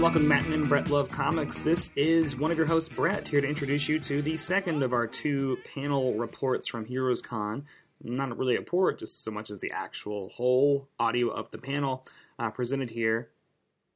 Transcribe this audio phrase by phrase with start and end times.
[0.00, 1.58] and welcome to Matt and Brett Love Comics.
[1.58, 4.94] This is one of your hosts, Brett, here to introduce you to the second of
[4.94, 7.66] our two panel reports from Heroes Con.
[8.02, 12.06] Not really a report, just so much as the actual whole audio of the panel
[12.38, 13.28] uh, presented here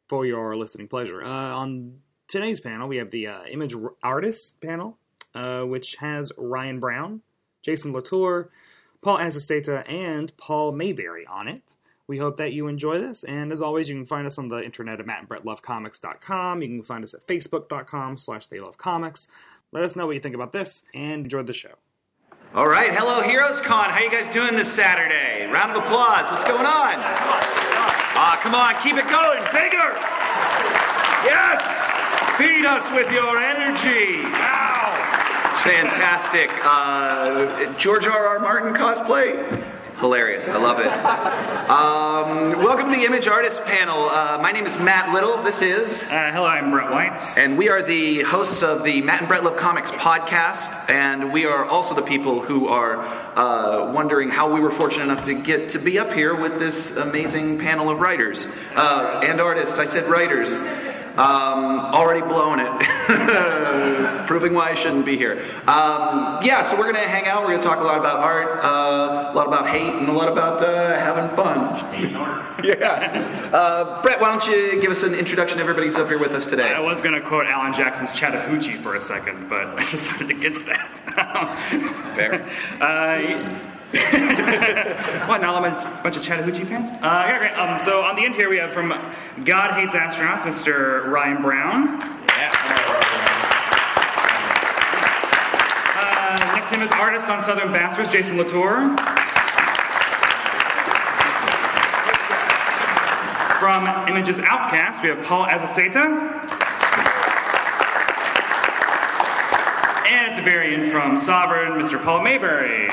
[0.06, 1.24] for your listening pleasure.
[1.24, 4.98] Uh, on today's panel, we have the uh, Image Artists panel,
[5.34, 7.22] uh, which has Ryan Browne,
[7.62, 8.50] Jason Latour,
[9.00, 11.76] Paul Azaceta, and Paul Maybury on it.
[12.06, 14.62] We hope that you enjoy this, and as always, you can find us on the
[14.62, 16.60] internet at mattandbrettlovecomics.com.
[16.60, 19.28] You can find us at facebook.com slash theylovecomics.
[19.72, 21.76] Let us know what you think about this, and enjoy the show.
[22.54, 23.90] All right, hello Heroes Con.
[23.90, 25.46] How you guys doing this Saturday?
[25.50, 26.30] Round of applause.
[26.30, 26.94] What's going on?
[28.16, 29.90] Ah, come on, keep it going, bigger.
[31.24, 31.64] Yes,
[32.36, 34.22] feed us with your energy.
[34.30, 34.92] Wow,
[35.48, 36.50] it's fantastic.
[36.62, 38.26] Uh, George R.
[38.26, 38.38] R.
[38.40, 39.73] Martin cosplay.
[40.00, 40.48] Hilarious.
[40.48, 40.88] I love it.
[41.70, 44.08] Um, welcome to the Image Artists panel.
[44.08, 45.40] Uh, my name is Matt Little.
[45.42, 46.02] This is.
[46.02, 47.20] Uh, hello, I'm Brett White.
[47.36, 50.90] And we are the hosts of the Matt and Brett Love Comics podcast.
[50.90, 52.98] And we are also the people who are
[53.36, 56.96] uh, wondering how we were fortunate enough to get to be up here with this
[56.96, 59.78] amazing panel of writers uh, and artists.
[59.78, 60.54] I said writers.
[61.14, 62.66] Um, already blown it,
[64.26, 65.44] proving why I shouldn't be here.
[65.66, 67.42] Um, yeah, so we're going to hang out.
[67.42, 70.12] We're going to talk a lot about art, uh, a lot about hate, and a
[70.12, 71.94] lot about uh, having fun.
[71.94, 72.44] Hate and art.
[72.64, 73.50] yeah.
[73.52, 76.32] Uh, Brett, why don't you give us an introduction to everybody who's up here with
[76.32, 76.72] us today?
[76.72, 80.66] I was going to quote Alan Jackson's Chattahoochee for a second, but I decided against
[80.66, 81.00] that.
[81.72, 82.48] It's fair.
[82.80, 83.58] Uh,
[85.26, 86.90] what, now I'm a bunch of Chattahoochee fans?
[86.90, 87.52] Uh, yeah, great.
[87.52, 88.90] Um, so on the end here we have from
[89.44, 91.06] God Hates Astronauts, Mr.
[91.06, 92.23] Ryan Browne.
[96.74, 98.96] Is artist on Southern Bastards, Jason Latour.
[103.60, 106.04] From Images Outcast, we have Paul Azaceta.
[110.04, 112.02] And at the very end from Sovereign, Mr.
[112.02, 112.88] Paul Maybury.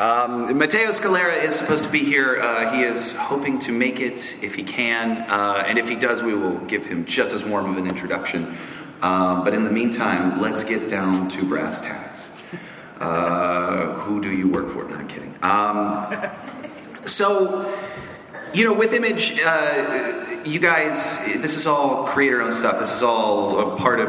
[0.00, 2.40] Um, Matteo Scalera is supposed to be here.
[2.40, 6.24] Uh, he is hoping to make it if he can, uh, and if he does,
[6.24, 8.58] we will give him just as warm of an introduction.
[9.02, 12.30] Um, but in the meantime, let's get down to brass tacks.
[13.00, 14.84] Uh, who do you work for?
[14.84, 15.34] Not kidding.
[15.42, 16.14] Um,
[17.04, 17.70] so,
[18.54, 22.78] you know, with Image, uh, you guys, this is all creator-owned stuff.
[22.78, 24.08] This is all a part of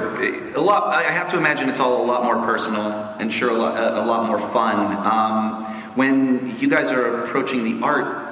[0.56, 0.94] a lot.
[0.94, 4.06] I have to imagine it's all a lot more personal and sure a lot, a
[4.06, 4.96] lot more fun.
[5.06, 5.66] Um,
[5.96, 8.24] when you guys are approaching the art,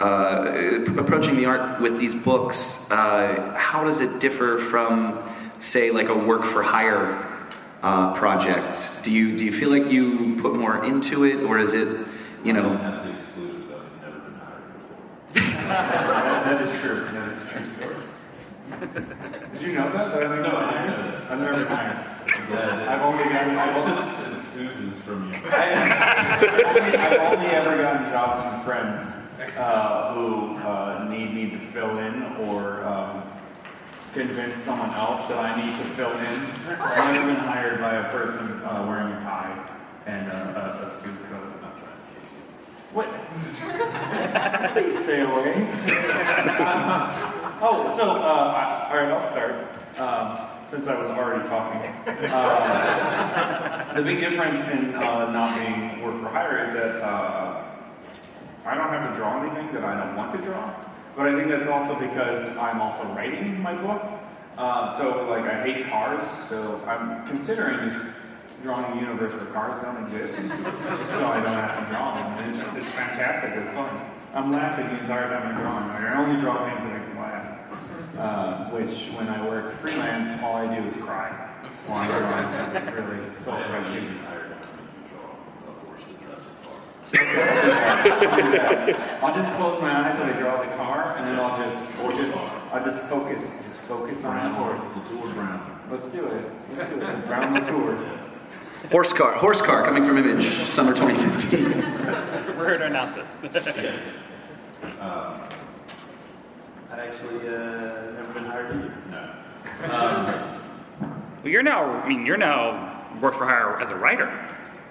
[0.00, 5.18] uh, approaching the art with these books, uh, how does it differ from,
[5.58, 7.26] say, like a work for hire
[7.82, 8.80] uh, project?
[9.02, 12.06] Do you do you feel like you put more into it, or is it,
[12.44, 12.76] you know?
[12.78, 13.82] has to exclude himself.
[13.92, 14.62] He's never been hired
[15.68, 17.04] that, that is true.
[17.12, 17.96] That is true story.
[19.52, 20.12] Did you know that?
[20.12, 21.30] that I've No, I didn't know that.
[21.30, 22.88] I've never been hired.
[22.88, 23.56] I've only gotten.
[23.56, 25.40] I've it's only, just oozes from you.
[25.44, 31.58] I've only, I've only ever gotten jobs from friends uh, who uh, need me to
[31.58, 33.22] fill in or um,
[34.16, 36.80] convince someone else that I need to fill in.
[36.80, 39.68] I've never been hired by a person uh, wearing a tie
[40.06, 41.42] and a, a, a suit coat.
[41.42, 42.40] I'm not trying to kiss you.
[42.96, 43.08] What?
[44.72, 45.68] Please stay away.
[47.60, 49.54] oh, so, uh, I, all right, I'll start.
[49.98, 51.82] Um, since I was already talking.
[52.06, 57.62] Uh, the big difference in uh, not being work for hire is that uh,
[58.64, 60.74] I don't have to draw anything that I don't want to draw.
[61.16, 64.02] But I think that's also because I'm also writing my book.
[64.58, 68.06] Uh, so, like, I hate cars, so I'm considering just
[68.62, 72.50] drawing a universe where cars don't exist, just so I don't have to draw them.
[72.50, 74.00] It's, it's fantastic, it's fun.
[74.34, 75.84] I'm laughing the entire time I'm drawing.
[75.90, 77.52] I only draw things that I can laugh.
[78.18, 81.30] Uh, which, when I work freelance, all I do is cry
[81.86, 84.06] while I'm drawing because it's really so I crushing.
[84.06, 84.56] been hired to
[85.12, 85.30] draw
[85.68, 86.78] a horse that drives a car.
[89.22, 92.10] I'll just close my eyes when I draw the car, and then I'll just, or
[92.12, 92.36] just,
[92.72, 94.82] I'll just focus, just focus on the horse.
[94.82, 95.80] horse, the tour brown.
[95.90, 96.50] Let's do it.
[96.76, 97.26] Let's do it.
[97.26, 97.96] Browne Latour.
[98.90, 102.56] Horse car, horse car coming from Image, summer 2015.
[102.58, 103.24] We're here to announce it.
[105.00, 105.40] Um,
[106.92, 108.94] I actually uh, never been hired either.
[109.10, 109.30] No.
[109.92, 110.60] Um,
[111.42, 114.28] Well, you're now, I mean, you're now work for hire as a writer.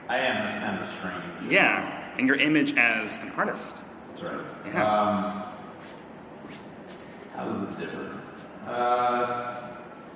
[0.09, 0.45] I am.
[0.45, 1.51] That's kind of strange.
[1.51, 3.77] Yeah, and your image as an artist.
[4.09, 4.45] That's right.
[4.65, 4.83] Yeah.
[4.83, 5.43] Um,
[7.35, 8.17] how does it differ?
[8.67, 9.71] Uh,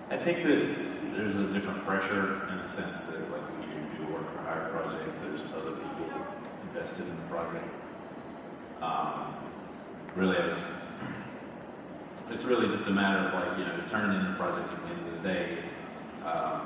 [0.10, 0.76] I think that
[1.14, 4.70] there's a different pressure in the sense that, like, when you do work for hire
[4.70, 6.26] project, there's other people
[6.70, 7.66] invested in the project.
[8.82, 9.36] Um,
[10.16, 14.72] really, I was really just a matter of like you know turning in the project
[14.72, 15.58] at the end of the day.
[16.26, 16.62] Um,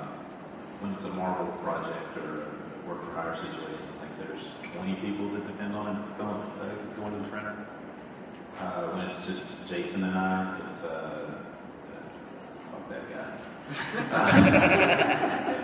[0.79, 3.79] when it's a Marvel project or a work for hire situation,
[4.19, 6.29] there's 20 people that depend on going,
[6.61, 7.55] uh, going to the printer.
[8.59, 11.41] Uh, when it's just Jason and I, it's uh,
[12.71, 13.29] fuck that guy.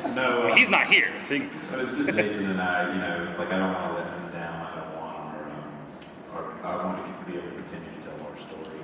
[0.16, 1.38] no, uh, He's not here, so
[1.70, 4.08] but it's just Jason and I, you know, it's like I don't want to let
[4.10, 4.56] him down.
[4.66, 5.64] I don't want, or, um,
[6.34, 8.82] or I want to be able to continue to tell our story.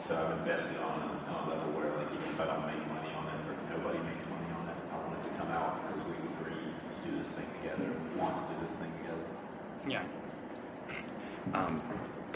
[0.00, 2.78] So I've invested on a, on a level where, like, even if I don't make
[2.86, 5.82] money on it, or nobody makes money on it, I want it to come out
[5.82, 9.26] because we agreed to do this thing together, we want to do this thing together.
[9.90, 10.06] yeah.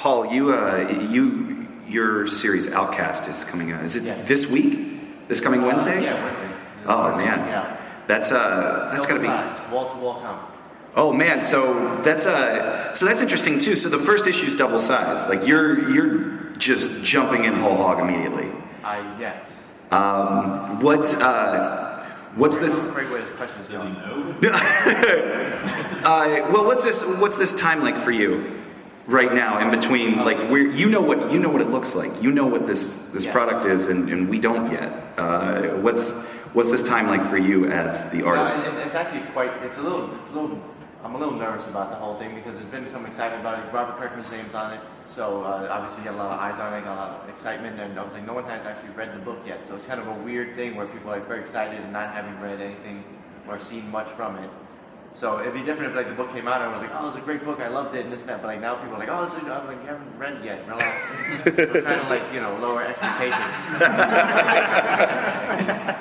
[0.00, 3.84] Paul, you, uh, you, your series Outcast is coming out.
[3.84, 4.14] Is it Yeah.
[4.22, 5.28] this week?
[5.28, 6.02] This coming Wednesday?
[6.02, 6.54] Yeah, Wednesday.
[6.86, 7.76] Oh man, Yeah.
[8.06, 9.28] that's uh, that's gotta be.
[9.70, 10.40] Wall to wall comic.
[10.96, 13.76] Oh man, so that's uh, so that's interesting too.
[13.76, 15.28] So the first issue is double size.
[15.28, 18.50] Like you're you're just jumping in whole hog immediately.
[18.82, 19.52] I yes.
[19.90, 22.06] Um, what uh,
[22.36, 22.94] what's this?
[22.94, 24.36] Great way this question is know?
[26.02, 27.04] Uh, well, what's this?
[27.20, 28.59] What's this time like for you
[29.06, 29.58] right now?
[29.58, 32.22] In between, like where you know what you know what it looks like.
[32.22, 33.32] You know what this this Yes.
[33.32, 34.92] product is, and, and we don't yet.
[35.18, 38.56] Uh, what's what's this time like for you as the No, artist?
[38.58, 39.52] it's, it's actually quite.
[39.62, 40.14] It's a little.
[40.16, 40.60] It's a little.
[41.02, 43.72] I'm a little nervous about the whole thing because there's been some excitement about it.
[43.72, 46.84] Robert Kirkman's name's on it, so uh, obviously got a lot of eyes on it,
[46.84, 49.18] got a lot of excitement, and I was like, no one has actually read the
[49.18, 51.80] book yet, so it's kind of a weird thing where people are like, very excited
[51.80, 53.02] and not having read anything
[53.48, 54.50] or seen much from it.
[55.12, 57.08] So it'd be different if like the book came out and I was like, oh,
[57.08, 58.40] it's a great book, I loved it, and this and that.
[58.40, 60.44] But like now people are like, oh, it's a, I'm like, you haven't read it
[60.44, 61.08] yet, relax.
[61.44, 63.34] so we're trying to like you know lower expectations.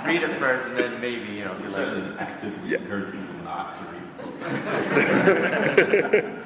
[0.05, 1.85] Read it first, and then maybe you know be We like.
[1.85, 6.35] should actively encourage people not to read the book.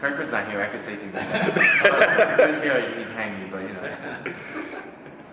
[0.00, 0.62] Kirkman's not here.
[0.62, 1.48] I could say things like that.
[1.48, 1.54] if
[2.40, 3.82] he was here, he'd hang me, but you know.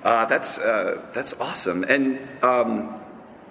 [0.03, 1.83] Uh, that's uh, that's awesome.
[1.83, 2.95] And um,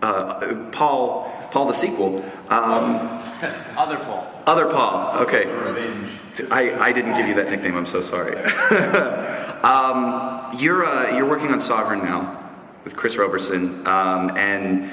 [0.03, 2.23] uh, Paul, Paul the sequel.
[2.51, 2.97] Um,
[3.79, 4.31] Other Paul.
[4.47, 5.23] other Paul.
[5.23, 5.47] Okay.
[5.47, 6.11] Revenge.
[6.51, 7.77] I, I didn't give you that nickname.
[7.77, 8.37] I'm so sorry.
[9.63, 12.53] um, you're uh, you're working on Sovereign now
[12.85, 14.91] with Chris Roberson, um, and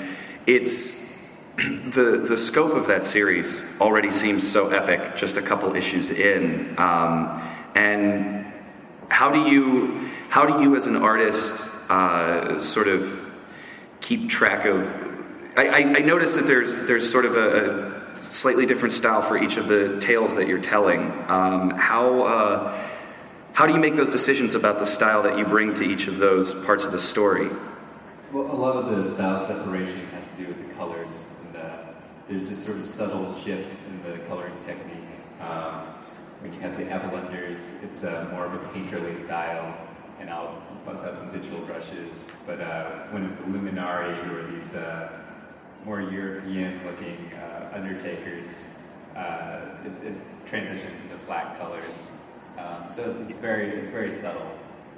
[0.48, 5.18] it's the the scope of that series already seems so epic.
[5.18, 7.42] Just a couple issues in, um,
[7.76, 8.46] and
[9.10, 13.20] how do you how do you as an artist uh, sort of
[14.00, 15.13] keep track of
[15.56, 19.58] I, I, noticed that there's there's sort of a, a slightly different style for each
[19.58, 21.12] of the tales that you're telling.
[21.28, 22.78] Um, how uh,
[23.54, 26.18] how do you make those decisions about the style that you bring to each of
[26.18, 27.50] those parts of the story?
[28.32, 31.78] Well, a lot of the style separation has to do with the colors, and uh,
[32.28, 34.98] there's just sort of subtle shifts in the coloring technique.
[35.40, 35.86] Um,
[36.42, 39.78] when you have the Avalunders, it's uh, more of a painterly style,
[40.20, 42.24] and I'll bust out some digital brushes.
[42.48, 45.23] But uh, when it's the Luminari or these uh,
[45.86, 48.80] more European-looking uh, Undertakers,
[49.16, 50.16] uh, it, it
[50.46, 52.18] transitions into flat colors.
[52.58, 54.58] Um, so it's, it's very it's very subtle,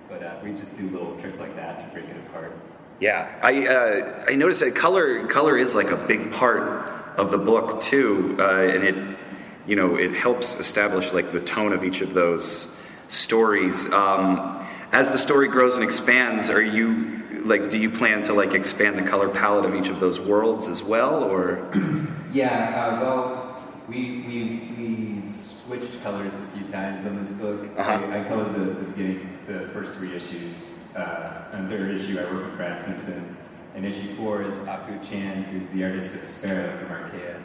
[0.09, 2.53] but uh, we just do little tricks like that to break it apart.
[2.99, 7.37] Yeah, I uh, I noticed that color color is like a big part of the
[7.37, 9.17] book too, uh, and it
[9.65, 12.75] you know it helps establish like the tone of each of those
[13.07, 13.91] stories.
[13.91, 17.14] Um, as the story grows and expands, are you
[17.45, 20.67] like do you plan to like expand the color palette of each of those worlds
[20.67, 21.69] as well, or
[22.35, 27.69] Yeah, uh, well, we, we, we switched colors a few times on this book.
[27.77, 27.91] Uh-huh.
[27.91, 30.81] I, I colored the, the beginning, the first three issues.
[30.97, 33.37] Uh, and third issue, I work with Brad Simpson.
[33.73, 37.41] And issue four is Apu Chan, who's the artist of Sparrow from Archaia.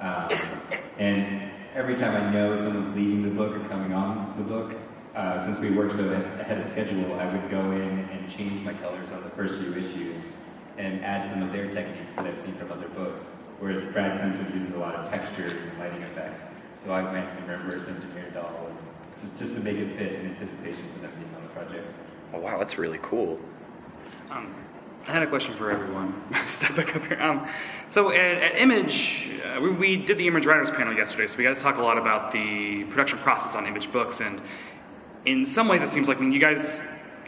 [0.00, 0.30] Um,
[0.98, 4.74] and every time I know someone's leaving the book or coming on the book,
[5.14, 6.08] uh, since we work so
[6.40, 9.74] ahead of schedule, I would go in and change my colors on the first few
[9.74, 10.38] issues
[10.78, 13.48] and add some of their techniques that I've seen from other books.
[13.58, 16.54] Whereas Brad Simpson uses a lot of textures and lighting effects.
[16.76, 18.78] So I went and reverse engineered it all and
[19.18, 21.86] just, just to make it fit in anticipation for them being on the project.
[22.32, 23.38] oh wow, that's really cool.
[24.30, 24.54] Um,
[25.06, 26.22] I had a question for everyone.
[26.46, 27.20] Step back up here.
[27.20, 27.46] Um,
[27.88, 31.44] so at, at Image, uh, we, we did the Image Writers panel yesterday, so we
[31.44, 34.20] got to talk a lot about the production process on Image books.
[34.20, 34.40] And
[35.24, 36.80] in some ways, it seems like when you guys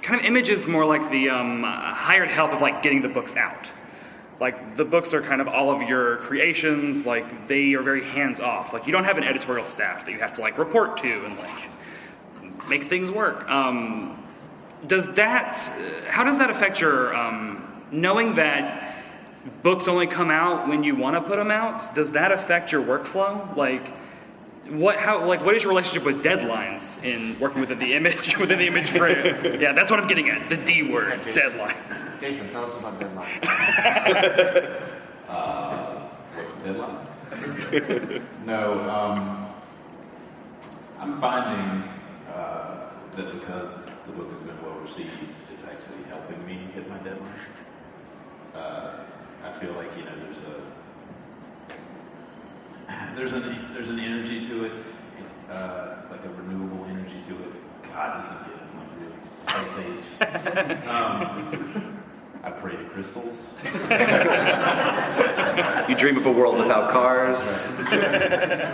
[0.02, 3.08] kind of Image is more like the um, uh, hired help of like getting the
[3.08, 3.70] books out.
[4.40, 7.06] Like the books are kind of all of your creations.
[7.06, 8.72] Like they are very hands off.
[8.72, 11.38] Like you don't have an editorial staff that you have to like report to and
[11.38, 11.70] like
[12.68, 13.48] make things work.
[13.48, 14.18] Um,
[14.86, 18.96] does that uh, how does that affect your um, knowing that
[19.62, 22.82] books only come out when you want to put them out does that affect your
[22.82, 23.92] workflow like
[24.70, 28.58] what how like what is your relationship with deadlines in working within the image within
[28.58, 29.36] the image frame?
[29.60, 30.48] yeah, that's what I'm getting at.
[30.48, 31.52] The D word, Okay, Jason.
[31.52, 32.20] deadlines.
[32.20, 33.40] Jason, tell us about deadline.
[35.28, 38.22] Uh, what's the deadline?
[38.44, 39.48] no, um,
[41.00, 41.88] I'm finding
[42.34, 45.10] uh, that because the book has been well received,
[45.50, 47.30] it's actually helping me hit my deadlines.
[48.54, 48.90] Uh,
[49.42, 50.60] I feel like you know there's a
[53.22, 54.72] there's an there's an energy to it,
[55.48, 57.52] uh, like a renewable energy to it.
[57.92, 60.06] God, this is getting like really space age.
[60.88, 62.00] Um,
[62.42, 63.52] I pray to crystals.
[65.88, 67.58] You dream of a world without cars.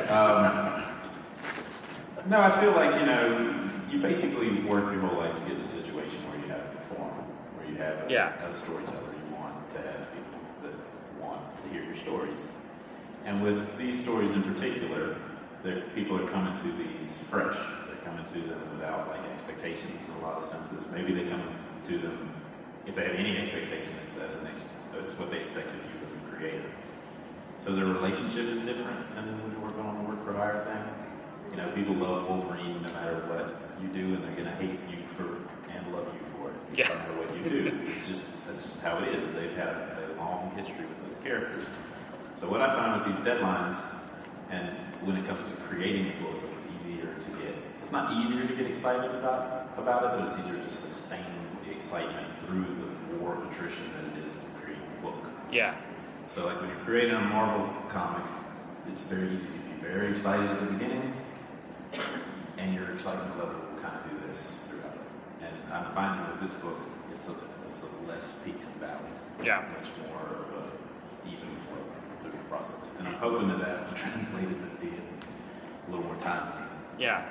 [0.08, 0.84] Um,
[2.28, 3.54] no, I feel like you know
[3.90, 6.80] you basically work your whole life to get in a situation where you have a
[6.94, 7.10] form,
[7.56, 8.32] where you have a, Yeah.
[8.44, 10.74] a storyteller, you want to have people that
[11.20, 12.48] want to hear your stories.
[13.28, 15.14] And with these stories in particular,
[15.94, 17.58] people are coming to these fresh.
[17.86, 20.90] They're coming to them without like expectations in a lot of senses.
[20.90, 21.42] Maybe they come
[21.88, 22.32] to them
[22.86, 23.94] if they have any expectations.
[24.02, 24.48] It's as an
[24.94, 26.70] it's what they expect of you as a creator.
[27.62, 31.50] So their relationship is different than when you're working on a work for hire thing.
[31.50, 34.80] You know, people love Wolverine no matter what you do, and they're going to hate
[34.88, 35.36] you for
[35.68, 36.78] and love you for it.
[36.78, 36.88] Yeah.
[36.88, 39.34] No matter what you do, it's just that's just how it is.
[39.34, 41.64] They've had a long history with those characters.
[42.38, 43.98] So what I found with these deadlines,
[44.50, 44.68] and
[45.02, 47.54] when it comes to creating a book, it's easier to get.
[47.80, 51.24] It's not easier to get excited about about it, but it's easier to sustain
[51.64, 55.28] the excitement through the war of attrition that it is to create a book.
[55.50, 55.74] Yeah.
[56.28, 58.22] So like when you're creating a Marvel comic,
[58.86, 61.12] it's very easy to be very excited at the beginning,
[62.56, 65.42] and your excitement level will kind of do this throughout it.
[65.42, 66.78] And I'm finding with this book,
[67.12, 67.34] it's a
[67.68, 69.26] it's a less peaks and valleys.
[69.42, 69.64] Yeah.
[69.74, 70.68] Much more of a
[71.26, 71.82] even flow
[72.20, 72.92] through the process.
[72.98, 75.02] And I'm hoping that that translated to being
[75.86, 76.52] a little more timely.
[76.98, 77.26] Yeah.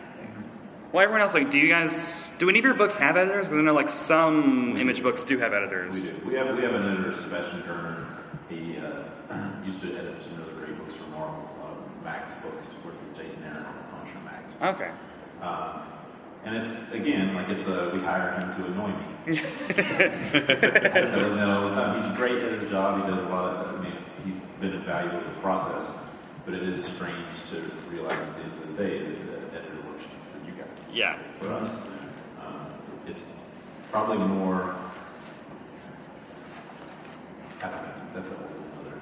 [0.91, 3.47] Well, everyone else, like, do you guys, do any of your books have editors?
[3.47, 5.95] Because I know, like, some image books do have editors.
[5.95, 6.27] We do.
[6.29, 8.05] We have we have an editor, Sebastian Girner.
[8.50, 11.50] He uh, used to edit some really great books for Marvel.
[11.62, 12.71] Uh, Max books.
[12.86, 14.55] Worked with Jason Aaron on Punisher Max.
[14.62, 14.91] Okay.
[15.41, 15.81] Uh,
[16.45, 18.95] and it's again like it's a we hire him to annoy me.
[19.27, 22.00] I tell him that all the time.
[22.01, 23.03] He's great at his job.
[23.03, 23.75] He does a lot of.
[23.75, 23.87] I mean,
[24.59, 25.97] been invaluable to the process.
[26.45, 27.15] But it is strange
[27.51, 27.57] to
[27.89, 30.67] realize at the end of the day that the editor works for you guys.
[30.93, 31.17] Yeah.
[31.33, 31.75] For us,
[32.39, 32.67] um,
[33.05, 33.33] it's
[33.91, 34.75] probably more.
[37.61, 37.91] I don't know.
[38.13, 38.47] That's a whole
[38.81, 38.99] other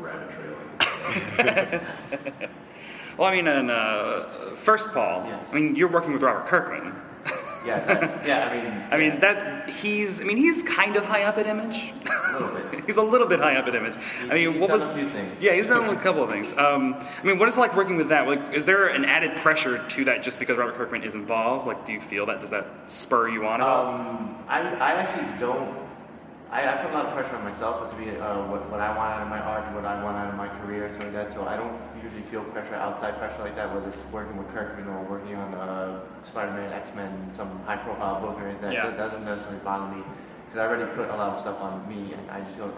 [0.00, 0.56] rabbit trail.
[0.80, 1.78] I
[2.20, 2.48] could go.
[3.16, 5.46] Well, I mean, and, uh, first, Paul, Yes.
[5.52, 6.92] I mean, you're working with Robert Kirkman.
[7.64, 11.22] Yes, I, yeah, I mean, I mean, that, he's, I mean, he's kind of high
[11.22, 11.92] up at Image.
[12.06, 12.84] a little bit.
[12.86, 13.94] he's a little bit high up at Image.
[13.94, 14.90] He's- I mean, what done was.
[14.90, 15.36] a few things.
[15.40, 16.52] Yeah, he's done a couple of things.
[16.58, 18.26] Um, I mean, what is it like working with that?
[18.26, 21.66] Like, is there an added pressure to that just because Robert Kirkman is involved?
[21.66, 22.40] Like, do you feel that?
[22.40, 23.94] Does that spur you on at all?
[23.94, 25.83] Um, I, I actually don't.
[26.54, 28.96] I, I put a lot of pressure on myself to be uh, what, what I
[28.96, 31.26] want out of my art, what I want out of my career, and stuff like
[31.26, 31.34] that.
[31.34, 34.86] So I don't usually feel pressure, outside pressure like that, whether it's working with Kirkman
[34.86, 38.70] or working on uh, Spider-Man, X-Men, some high-profile book or anything.
[38.70, 38.86] Yeah.
[38.86, 40.04] That doesn't necessarily bother me
[40.46, 42.72] because I already put a lot of stuff on me, and I just go.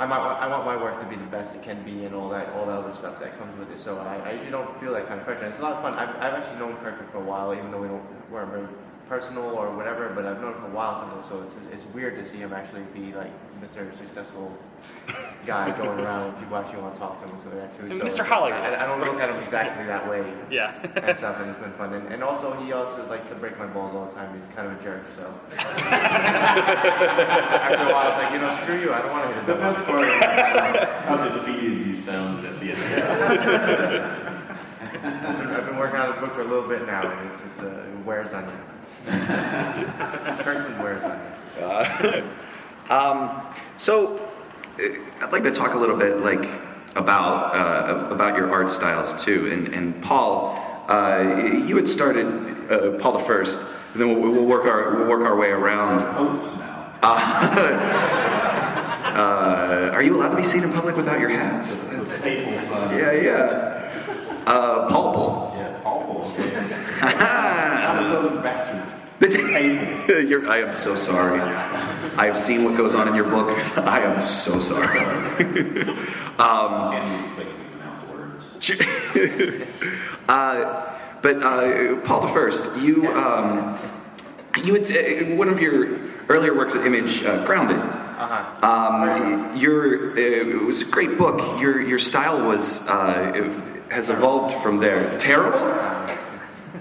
[0.00, 2.30] I, might, I want my work to be the best it can be, and all
[2.30, 3.78] that, all the other stuff that comes with it.
[3.78, 5.44] So I, I usually don't feel that kind of pressure.
[5.44, 5.94] And it's a lot of fun.
[5.94, 8.66] I've, I've actually known Kirkman for a while, even though we don't weren't very
[9.10, 10.08] personal or whatever.
[10.14, 12.52] But I've known him for a while, so- so it's, it's weird to see him
[12.52, 13.92] actually be like Mr.
[13.98, 14.56] Successful
[15.44, 17.76] guy going around, and people actually want to talk to him and stuff like that
[17.76, 17.88] too.
[17.98, 18.14] So Mr.
[18.14, 18.60] it's- Hollywood.
[18.62, 20.80] I, I don't look at him exactly that way yeah.
[20.94, 21.92] and stuff, and it's been fun.
[21.92, 24.30] And, and also, he also likes to break my balls all the time.
[24.38, 25.34] He's kind of a jerk, so.
[27.66, 28.92] After a while, I was like, you know, screw you.
[28.94, 32.40] I don't want to hit The the best part is uh, how defeated you sound
[32.46, 34.26] at the end of it.
[34.26, 34.29] I've
[36.20, 38.06] been working on the book for a little bit now, and it's, it's uh, it
[38.06, 38.52] wears on you.
[40.42, 42.24] Kirkman wears on you.
[42.90, 43.40] Um,
[43.76, 46.50] so, uh, I'd like to talk a little bit, like,
[46.96, 49.48] about uh, about your art styles too.
[49.52, 50.58] And, and Paul,
[50.88, 52.26] uh, you had started
[52.68, 53.60] uh, Paul the First.
[53.92, 56.00] And then we'll, we'll work our we'll work our way around.
[56.00, 56.60] Hopes.
[59.10, 61.88] Uh, are you allowed to be seen in public without your hats?
[61.88, 61.98] The.
[62.00, 64.42] Uh, Yeah, yeah.
[64.46, 65.52] Uh, Paul Bull.
[66.38, 66.60] Yeah,
[67.00, 68.28] Paul.
[68.36, 68.86] I'm bastard.
[70.28, 71.40] You're, I am so sorry.
[72.16, 73.50] I've seen what goes on in your book.
[73.78, 74.98] I am so sorry.
[76.38, 79.90] um, Can't even expect you to pronounce words.
[80.28, 83.78] uh, but uh, Paul the First, you um,
[84.64, 87.76] you had uh, one of your earlier works at Image, uh, Grounded.
[87.78, 88.66] Uh-huh.
[88.66, 91.60] Um, your uh, it was a great book.
[91.60, 93.32] Your your style was uh,
[93.90, 95.18] has evolved from there.
[95.18, 95.58] Terrible.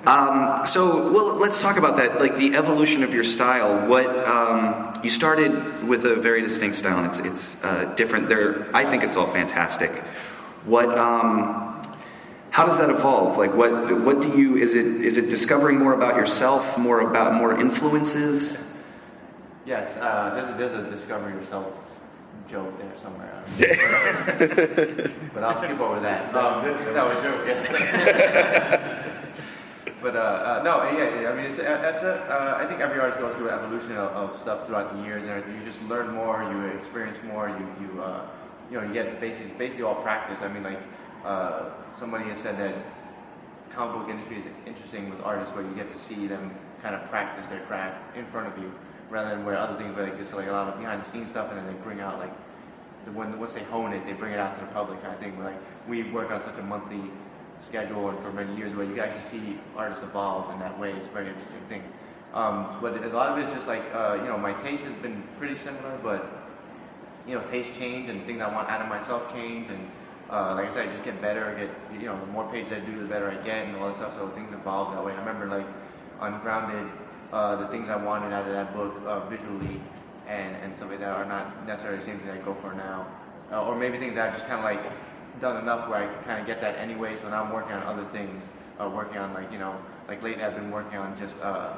[0.10, 2.20] Um, so, well, let's talk about that.
[2.20, 3.88] Like the evolution of your style.
[3.88, 7.06] What um, you started with a very distinct style.
[7.06, 8.28] It's it's uh, different.
[8.28, 9.92] There, I think it's all fantastic.
[10.66, 10.90] What?
[10.98, 11.80] Um,
[12.50, 13.38] how does that evolve?
[13.38, 14.02] Like, what?
[14.02, 14.58] What do you?
[14.58, 18.66] Is it is it discovering more about yourself, more about more influences?
[19.68, 21.72] Yes, uh, there's, there's a discover yourself
[22.48, 23.32] joke there somewhere.
[23.32, 25.12] I don't know.
[25.36, 26.34] but I'll skip over that.
[26.34, 27.46] Um, that was a joke.
[27.48, 29.06] Yeah.
[30.02, 32.80] but uh, uh, no, yeah, yeah, I mean, it's, uh, it's a, uh, I think
[32.80, 35.44] every artist goes through an evolution of, of stuff throughout the years and.
[35.56, 38.26] You just learn more, you experience more, you you uh,
[38.72, 40.42] you know, you get basically basically all practice.
[40.42, 40.80] I mean, like
[41.26, 42.74] uh, somebody has said that
[43.72, 47.04] comic book industry is interesting with artists where you get to see them kind of
[47.10, 48.72] practice their craft in front of you
[49.10, 51.50] rather than where other things like it's like a lot of behind the scenes stuff
[51.52, 52.32] and then they bring out like
[53.06, 55.40] the when once they hone it they bring it out to the public kind of
[55.40, 55.56] like
[55.88, 57.02] we work on such a monthly
[57.60, 60.92] schedule and for many years where you can actually see artists evolve in that way.
[60.92, 61.84] It's a very interesting thing.
[62.34, 65.24] Um, but a lot of it's just like uh, you know my taste has been
[65.38, 66.30] pretty similar, but
[67.28, 69.90] you know taste change and things I want out of myself change and
[70.30, 71.46] uh, like I said, I just get better.
[71.46, 73.88] I get you know the more pages I do, the better I get and all
[73.88, 74.14] that stuff.
[74.14, 75.14] So things evolve that way.
[75.14, 75.66] I remember like
[76.22, 76.86] Ungrounded,
[77.32, 79.80] uh, the things I wanted out of that book uh, visually
[80.28, 83.08] and and stuff like that are not necessarily the same thing I go for now,
[83.52, 84.92] uh, or maybe things that I've just kind of like
[85.40, 87.16] done enough where I can kind of get that anyway.
[87.16, 88.44] So now I'm working on other things,
[88.80, 89.76] uh, working on like you know
[90.08, 91.74] like lately I've been working on just uh,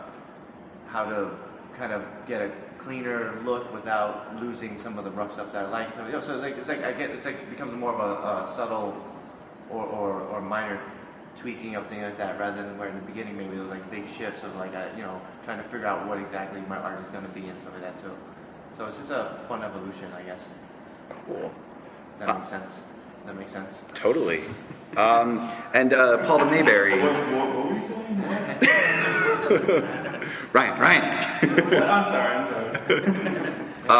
[0.87, 1.31] how to
[1.77, 5.69] kind of get a cleaner look without losing some of the rough stuff that I
[5.69, 5.93] like.
[5.93, 7.99] So you know, so like it's like I get it's like it becomes more of
[7.99, 8.95] a, a subtle
[9.69, 10.79] or, or, or minor
[11.35, 13.89] tweaking of things like that, rather than where in the beginning maybe there was like
[13.89, 17.01] big shifts of like I, you know trying to figure out what exactly my art
[17.01, 18.15] is going to be and stuff like that too.
[18.75, 20.43] So it's just a fun evolution, I guess.
[21.27, 21.51] Cool.
[22.19, 22.79] That makes sense.
[23.25, 23.73] That makes sense.
[23.93, 24.41] Totally.
[24.97, 26.99] Um, and uh, Paul the Maybury.
[27.01, 28.21] What, what, what were you saying?
[30.53, 31.03] Ryan, Ryan.
[31.83, 32.77] I'm sorry, I'm sorry.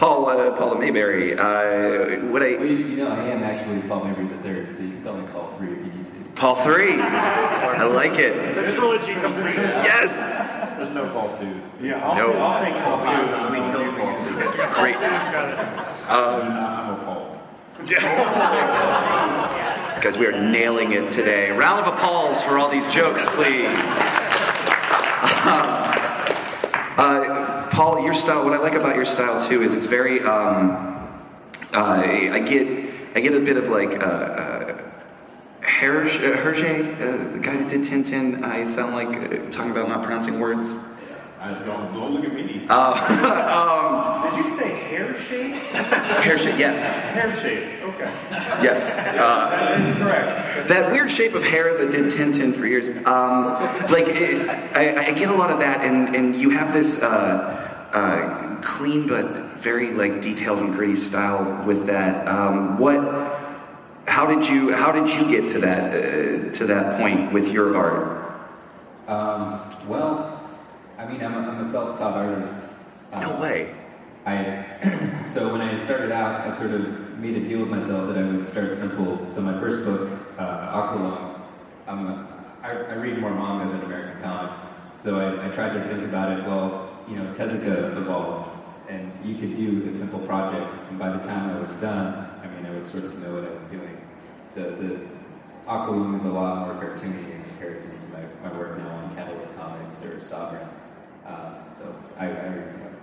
[0.00, 1.34] Paul, uh, Paul the Maybury.
[1.38, 4.82] Uh, what I Well, you, you know, I am actually Paul Maybury the third, so
[4.82, 6.12] you can call me Paul three if you need to.
[6.40, 6.94] Paul three.
[6.98, 8.34] I like it.
[8.54, 9.56] The trilogy complete.
[9.56, 10.30] Yes.
[10.76, 11.44] There's no call to.
[11.82, 12.32] Yeah, I'll, No.
[12.32, 13.10] I'll take Paul too.
[14.80, 14.96] Great.
[16.08, 17.19] I'm a Paul.
[20.00, 21.50] Guys, we are nailing it today.
[21.50, 23.66] Round of applause for all these jokes, please.
[26.98, 28.44] Uh, Paul, your style.
[28.44, 30.20] What I like about your style too is it's very.
[30.20, 31.08] Um,
[31.72, 32.68] uh, I get.
[33.16, 33.98] I get a bit of like.
[33.98, 34.82] Uh, uh,
[35.62, 38.42] Hergé, uh, Hergé, uh, the guy that did Tintin.
[38.42, 40.68] I sound like uh, talking about not pronouncing words.
[41.40, 42.42] I don't, don't look at me.
[44.36, 45.54] Did you say hair shape?
[45.54, 47.82] hair shape, yes, Hair shape.
[47.82, 48.04] Okay.
[48.62, 48.98] yes.
[49.18, 50.68] Uh, That is correct.
[50.68, 52.88] that weird shape of hair that did Tintin for years.
[53.06, 53.44] Um,
[53.90, 57.88] like, it, I, I get a lot of that, and, and you have this uh,
[57.92, 59.24] uh, clean but
[59.60, 62.28] very like detailed and gritty style with that.
[62.28, 63.00] Um, what?
[64.06, 64.72] How did you?
[64.74, 68.40] How did you get to that uh, to that point with your art?
[69.08, 70.39] Um, well,
[71.00, 72.74] I mean, I'm a, I'm a self-taught artist.
[73.10, 73.74] No Um, way.
[74.26, 74.66] I
[75.24, 78.30] so when I started out, I sort of made a deal with myself that I
[78.30, 79.26] would start simple.
[79.30, 81.40] So my first book, uh, Aqua Leung,
[81.88, 82.28] I'm a,
[82.62, 84.76] I, I read more manga than American comics.
[84.98, 86.44] So I, I tried to think about it.
[86.44, 88.60] Well, you know, Tezuka evolved,
[88.90, 92.46] and you could do a simple project, and by the time I was done, I
[92.48, 93.96] mean, I would sort of know what I was doing.
[94.46, 95.00] So the
[95.66, 99.16] Aqua Leung is a lot more cartoony in comparison to my, my work now on
[99.16, 100.68] Catalyst Comix or Sovereign.
[101.26, 102.94] Um, so I, I read that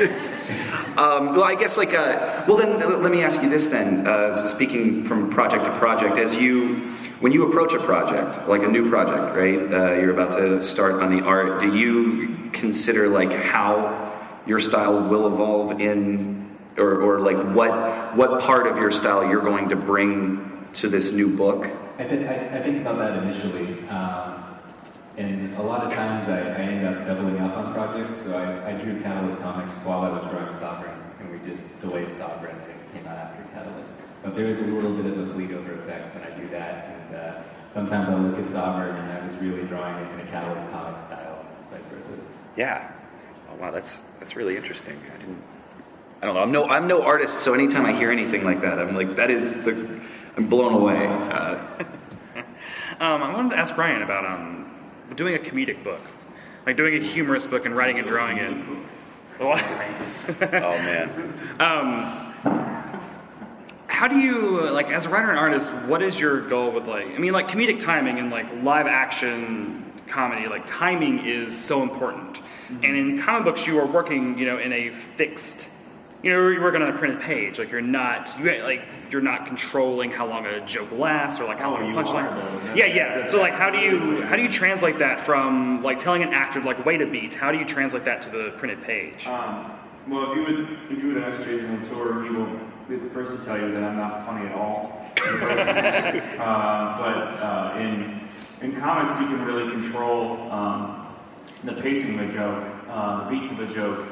[0.00, 0.70] question.
[0.94, 4.06] Um, well, I guess like, uh, well then uh, let me ask you this then.
[4.06, 6.76] Uh, so speaking from project to project, as you,
[7.18, 9.58] when you approach a project, like a new project, right?
[9.58, 11.60] Uh, you're about to start on the art.
[11.60, 14.12] Do you consider like how
[14.46, 19.42] your style will evolve in, or, or like what what part of your style you're
[19.42, 21.68] going to bring to this new book?
[21.98, 24.53] I, think I, I think about that initially, um,
[25.16, 28.16] and a lot of times I, I end up doubling up on projects.
[28.16, 32.10] So I, I drew Catalyst Comix while I was drawing Sovereign, and we just delayed
[32.10, 34.02] Sovereign, and it came out after Catalyst.
[34.22, 36.86] But there is a little bit of a bleed over effect when I do that,
[36.88, 40.30] and uh, sometimes I look at Sovereign and I was really drawing it in a
[40.30, 42.18] Catalyst comic style, vice versa.
[42.56, 42.90] Yeah.
[43.50, 44.96] Oh wow, that's that's really interesting.
[45.14, 45.42] I didn't.
[46.22, 46.42] I don't know.
[46.42, 49.30] I'm no I'm no artist, so anytime I hear anything like that, I'm like that
[49.30, 50.00] is the.
[50.36, 51.06] I'm blown away.
[51.06, 51.58] Uh,
[53.00, 54.63] Um, I wanted to ask Brian about um,
[55.14, 56.00] doing a comedic book,
[56.66, 58.54] like doing a humorous book and writing and drawing it.
[59.40, 61.10] Oh man.
[63.94, 65.72] how do you like as a writer and artist?
[65.86, 67.06] What is your goal with like?
[67.06, 70.48] I mean, like comedic timing and like live action comedy.
[70.48, 72.34] Like timing is so important.
[72.34, 72.84] Mm-hmm.
[72.84, 75.68] And in comic books, you are working, you know, in a fixed.
[76.24, 77.58] You know, you're working on a printed page.
[77.58, 81.58] Like you're not, you like you're not controlling how long a joke lasts or like
[81.58, 82.24] how Oh, long a you punchline.
[82.32, 82.58] are, though.
[82.60, 83.26] That's- Yeah, yeah.
[83.26, 86.62] So like, how do you how do you translate that from like telling an actor
[86.62, 87.34] like wait a beat?
[87.34, 89.26] How do you translate that to the printed page?
[89.26, 89.70] Um,
[90.08, 92.48] well, if you would if you would ask Jason Latour, he will
[92.88, 95.04] be the first to tell you that I'm not funny at all.
[95.18, 98.22] uh, but uh, in
[98.62, 101.06] in comics, you can really control um,
[101.64, 104.06] the pacing of a joke, uh, the beats of a joke,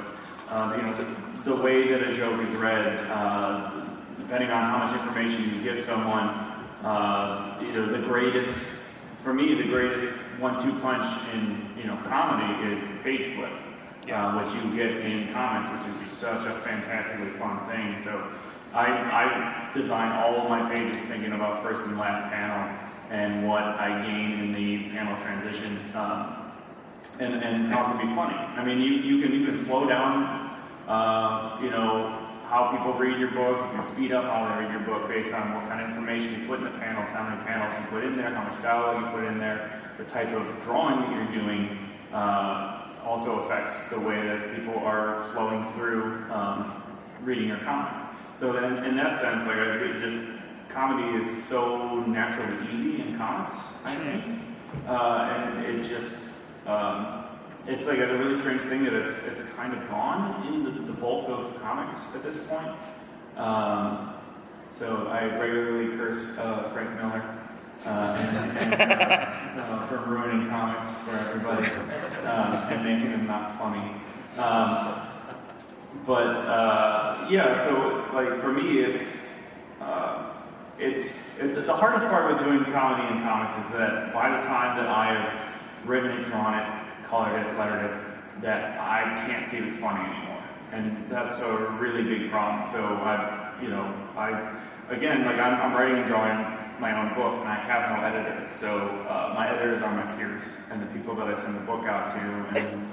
[0.50, 1.06] uh, you know, the,
[1.44, 3.70] the way that a joke is read, uh,
[4.16, 6.28] depending on how much information you give someone.
[6.82, 8.70] Uh, you know, the greatest,
[9.18, 13.52] for me, the greatest one-two punch in you know comedy is page flip,
[14.12, 18.02] uh, which you get in comics, which is just such a fantastically fun thing.
[18.02, 18.30] So.
[18.74, 22.74] I, I design all of my pages thinking about first and last panel
[23.10, 26.50] and what I gain in the panel transition, um,
[27.20, 28.34] and, and how it can be funny.
[28.34, 30.41] I mean, you, you can you can slow down,
[30.88, 32.18] uh, you know,
[32.48, 33.56] how people read your book.
[33.66, 36.40] You can speed up how they read your book based on what kind of information
[36.40, 39.00] you put in the panels, how many panels you put in there, how much dialogue
[39.02, 41.78] you put in there, the type of drawing that you're doing.
[42.12, 46.82] Uh, also affects the way that people are flowing through um,
[47.22, 47.92] reading your comic.
[48.34, 50.28] So then, in that sense, like I just
[50.68, 53.56] comedy is so naturally easy in comics.
[53.84, 54.24] I think,
[54.86, 56.30] uh, and it just
[56.66, 57.21] um,
[57.66, 60.92] it's like a really strange thing that it's it's kind of gone in the, the
[60.92, 62.68] bulk of comics at this point.
[63.36, 64.14] Um,
[64.78, 67.38] so I regularly curse uh, Frank Miller.
[67.84, 67.88] Uh,
[68.60, 71.66] and, and, uh, for ruining comics for everybody
[72.24, 73.92] uh, and making them not funny.
[74.38, 75.08] Um,
[76.06, 79.18] but uh, yeah, so like for me, it's
[79.80, 80.32] uh,
[80.78, 84.76] it's it, the hardest part with doing comedy in comics is that by the time
[84.76, 86.81] that I have written it, drawn it,
[87.12, 92.64] lettered it, that I can't see it's funny anymore, and that's a really big problem.
[92.72, 93.84] So I, you know,
[94.16, 94.56] I
[94.88, 96.38] again like I'm, I'm writing and drawing
[96.80, 98.48] my own book, and I have no editor.
[98.58, 98.68] So
[99.08, 102.10] uh, my editors are my peers and the people that I send the book out
[102.14, 102.88] to, and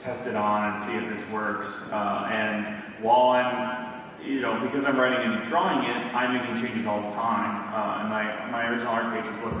[0.00, 1.88] test it on and see if this works.
[1.92, 6.86] Uh, and while I'm, you know, because I'm writing and drawing it, I'm making changes
[6.86, 7.72] all the time.
[7.72, 9.54] Uh, and my, my original art pages look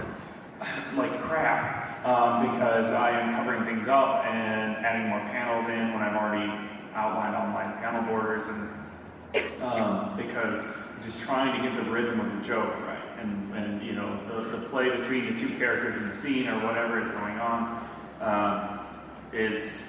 [0.96, 6.02] like crap um, because I am covering things up and adding more panels in when
[6.02, 6.50] I've already
[6.94, 12.40] outlined all my panel borders and um, because just trying to get the rhythm of
[12.40, 16.08] the joke right and, and you know the, the play between the two characters in
[16.08, 17.88] the scene or whatever is going on
[18.20, 18.86] um,
[19.32, 19.88] is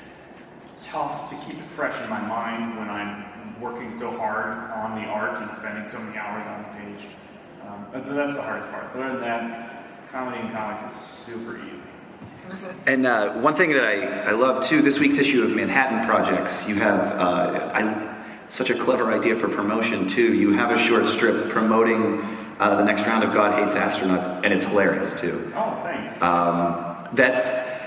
[0.78, 5.08] tough to keep it fresh in my mind when I'm working so hard on the
[5.08, 7.08] art and spending so many hours on the page.
[7.68, 8.96] Um, but that's the hardest part.
[8.96, 11.89] Other than that, comedy and comics is super easy.
[12.88, 16.68] And uh, one thing that I, I love too, this week's issue of Manhattan Projects,
[16.68, 20.34] you have uh, I, such a clever idea for promotion too.
[20.34, 22.22] You have a short strip promoting
[22.60, 25.52] uh, the next round of God Hates Astronauts, and it's hilarious too.
[25.56, 26.22] Oh, thanks.
[26.22, 27.80] Um, that's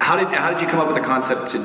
[0.00, 1.58] how did how did you come up with the concept to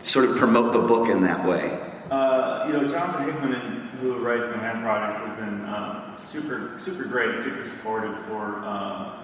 [0.00, 1.78] sort of promote the book in that way?
[2.10, 7.38] Uh, you know, Jonathan Hickman, who writes Manhattan Projects, has been um, super, super great,
[7.38, 9.21] super supportive for um,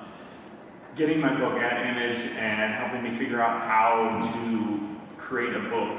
[0.98, 5.96] getting my book at Image and helping me figure out how to create a book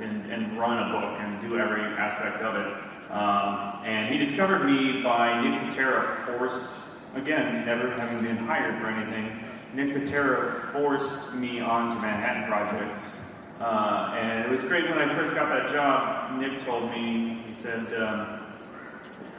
[0.00, 3.12] and, and run a book and do every aspect of it.
[3.12, 6.80] Um, and he discovered me by Nick Pitarra forced,
[7.14, 9.40] again, never having been hired for anything,
[9.72, 13.18] Nick Pitarra forced me onto Manhattan Projects.
[13.60, 16.40] Uh, and it was great when I first got that job.
[16.40, 18.40] Nick told me, he said, um,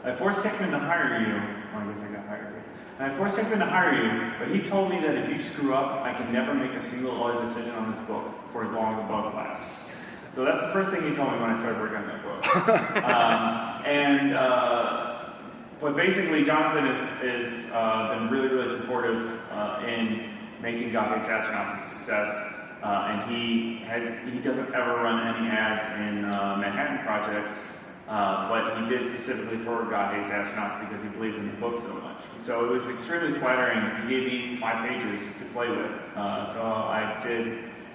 [0.05, 1.35] I forced Hickman to hire you.
[1.73, 2.50] Well, I guess I got hired.
[3.03, 6.01] I forced Hickman to hire you, but he told me that if you screw up,
[6.03, 9.01] I can never make a single other decision on this book for as long as
[9.01, 9.89] the book lasts.
[10.29, 13.03] So that's the first thing he told me when I started working on that book.
[13.03, 15.11] um, and uh,
[15.81, 21.27] but basically, Jonathan has is, uh, been really, really supportive uh, in making God Hates
[21.27, 22.53] Astronauts a success.
[22.83, 27.71] Uh, and he has he doesn't ever run any ads in uh, Manhattan projects,
[28.11, 31.79] uh, but he did specifically for God Hates Astronauts because he believes in the book
[31.79, 32.17] so much.
[32.41, 34.01] So it was extremely flattering.
[34.01, 35.89] He gave me five pages to play with.
[36.13, 37.47] Uh, so I did,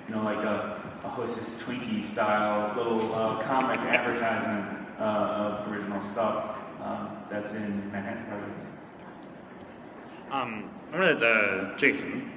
[0.09, 6.01] you know, like a, a Hostess Twinkie style little uh, comic advertisement uh, of original
[6.01, 8.65] stuff um, that's in Manhattan projects.
[10.31, 12.33] Um, I'm gonna uh, Jason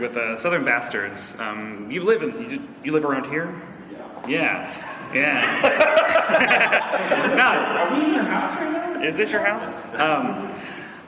[0.00, 1.40] with uh, Southern Bastards.
[1.40, 3.52] Um, you live in you, you live around here?
[3.90, 4.28] Yeah.
[4.28, 4.95] Yeah.
[5.14, 5.36] Yeah.
[7.36, 9.02] no, Are we in your house right now?
[9.02, 9.94] is this your house?
[9.94, 10.52] Um,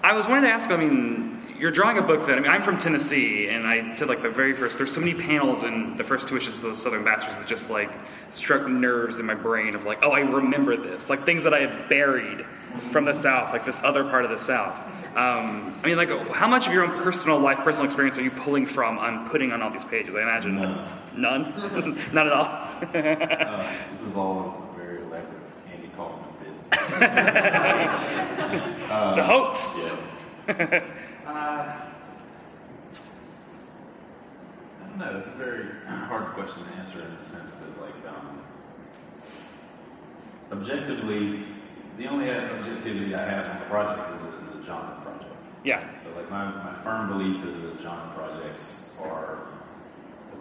[0.02, 0.70] I was wanting to ask.
[0.70, 4.08] I mean, you're drawing a book that I mean, I'm from Tennessee, and I said
[4.08, 4.78] like the very first.
[4.78, 7.70] There's so many panels in the first two issues of those Southern Bastards that just
[7.70, 7.90] like
[8.30, 11.60] struck nerves in my brain of like, oh, I remember this, like things that I
[11.60, 12.44] have buried
[12.92, 14.76] from the South, like this other part of the South.
[15.16, 18.30] Um, I mean, like, how much of your own personal life, personal experience are you
[18.30, 20.14] pulling from on putting on all these pages?
[20.14, 20.97] I imagine None.
[21.20, 21.52] None,
[22.12, 22.46] not at all.
[22.46, 26.52] Uh, this is all a very elaborate Andy Kaufman bit.
[29.10, 29.88] it's a hoax.
[30.48, 30.82] Yeah.
[31.26, 31.76] uh,
[34.80, 35.18] I don't know.
[35.18, 38.42] It's a very hard question to answer in the sense that, like, um,
[40.52, 41.44] objectively,
[41.98, 45.34] the only objectivity I have on the project is that it's a genre project.
[45.64, 45.92] Yeah.
[45.92, 49.57] So, like, my, my firm belief is that genre projects are a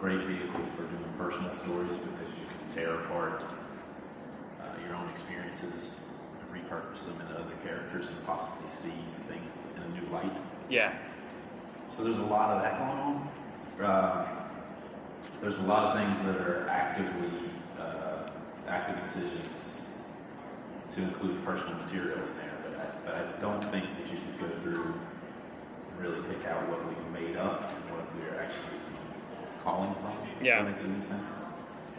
[0.00, 3.42] great vehicle for doing personal stories because you can tear apart
[4.60, 6.00] uh, your own experiences
[6.40, 8.92] and repurpose them into other characters and possibly see
[9.26, 10.30] things in a new light.
[10.70, 10.94] Yeah.
[11.88, 13.28] So there's a lot of that going on.
[13.82, 14.26] Uh,
[15.42, 18.30] there's a lot of things that are actively uh,
[18.68, 19.88] active decisions
[20.92, 24.38] to include personal material in there, but I, but I don't think that you should
[24.40, 28.78] go through and really pick out what we've made up and what we're actually
[29.62, 30.12] calling from.
[30.22, 30.62] if Yeah.
[30.62, 31.28] that makes any sense.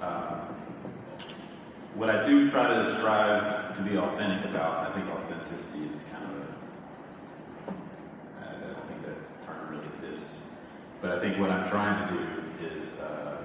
[0.01, 0.39] Uh,
[1.95, 6.23] what I do try to strive to be authentic about, I think authenticity is kind
[6.25, 7.71] of a
[8.41, 10.47] I don't think that term really exists.
[11.01, 13.37] But I think what I'm trying to do is uh,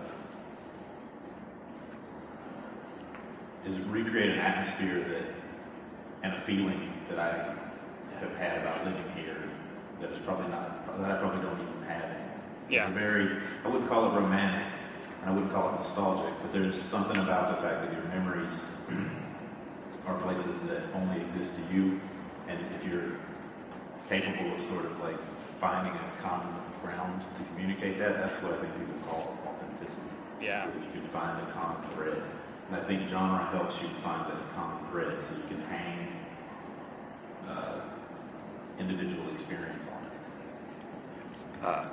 [3.67, 5.23] is recreate an atmosphere that
[6.23, 7.55] and a feeling that I
[8.21, 9.37] have had about living here
[10.01, 12.41] that is probably not that I probably don't even have anymore.
[12.71, 12.87] Yeah.
[12.89, 14.64] It's very I wouldn't call it romantic
[15.25, 18.69] and I wouldn't call it nostalgic, but there's something about the fact that your memories
[20.07, 21.99] are places that only exist to you,
[22.47, 23.13] and if you're
[24.11, 28.57] capable of sort of like finding a common ground to communicate that, that's what I
[28.57, 30.07] think people call authenticity.
[30.43, 30.65] Yeah.
[30.65, 32.23] So if you can find a common thread.
[32.69, 36.09] And I think genre helps you find that common thread so you can hang
[37.49, 37.81] uh,
[38.79, 41.65] individual experience on it.
[41.65, 41.87] Uh,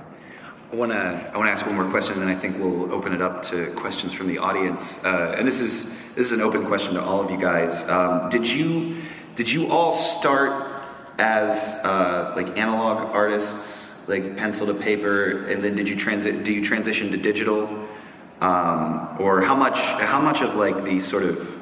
[0.72, 2.94] I want to I want to ask one more question, and then I think we'll
[2.94, 5.04] open it up to questions from the audience.
[5.04, 7.90] Uh, and this is this is an open question to all of you guys.
[7.90, 8.96] Um, did you
[9.36, 10.72] did you all start
[11.20, 16.46] as uh, like analog artists, like pencil to paper, and then did you transit?
[16.46, 17.68] Do you transition to digital,
[18.40, 21.62] um, or how much how much of like the sort of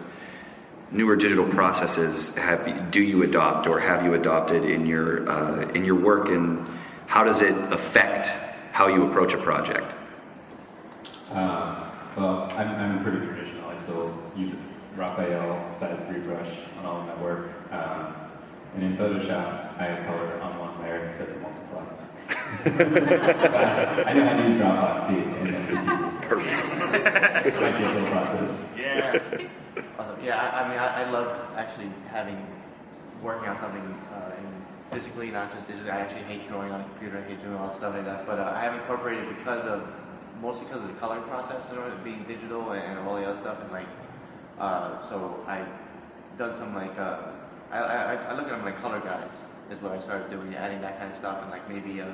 [0.92, 5.84] newer digital processes have do you adopt or have you adopted in your uh, in
[5.84, 6.64] your work, and
[7.08, 8.32] how does it affect
[8.72, 9.96] how you approach a project?
[11.32, 13.70] Um, well, I'm, I'm pretty traditional.
[13.70, 14.56] I still use a
[14.96, 17.52] Raphael size 3 brush on all of my work.
[17.72, 18.16] Um,
[18.76, 21.84] and in Photoshop, I color on one layer instead of multiply.
[22.64, 25.22] So I know how to use Dropbox too.
[25.46, 27.60] And Perfect.
[27.60, 28.74] my digital process.
[28.78, 29.20] Yeah.
[29.98, 30.24] Awesome.
[30.24, 32.38] Yeah, I, I mean, I, I love actually having
[33.24, 33.82] working on something
[34.14, 35.92] uh, in physically, not just digitally.
[35.92, 37.18] I actually hate drawing on a computer.
[37.20, 38.26] I hate doing all stuff like that.
[38.26, 39.88] But uh, I have incorporated because of
[40.42, 43.62] mostly because of the coloring process and being digital and, and all the other stuff.
[43.62, 43.88] And like,
[44.60, 45.68] uh, so I've
[46.38, 47.20] done some like uh,
[47.72, 50.82] I, I, I look at them like color guides is what I started doing, adding
[50.82, 52.08] that kind of stuff, and like maybe uh,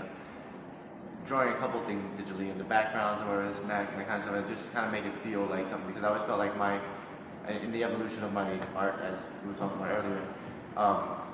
[1.25, 4.21] drawing a couple things digitally in the backgrounds or this and that and that kind
[4.21, 5.87] of stuff, just kind of make it feel like something.
[5.87, 6.79] Because I always felt like my
[7.47, 10.21] in the evolution of my art, as we were talking about earlier,
[10.75, 11.24] um,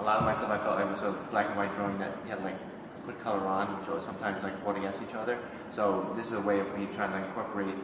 [0.00, 2.16] a lot of my stuff I felt like was a black and white drawing that
[2.24, 2.56] you had like
[3.04, 5.38] put color on, which was sometimes like fought against each other.
[5.70, 7.74] So this is a way of me trying to incorporate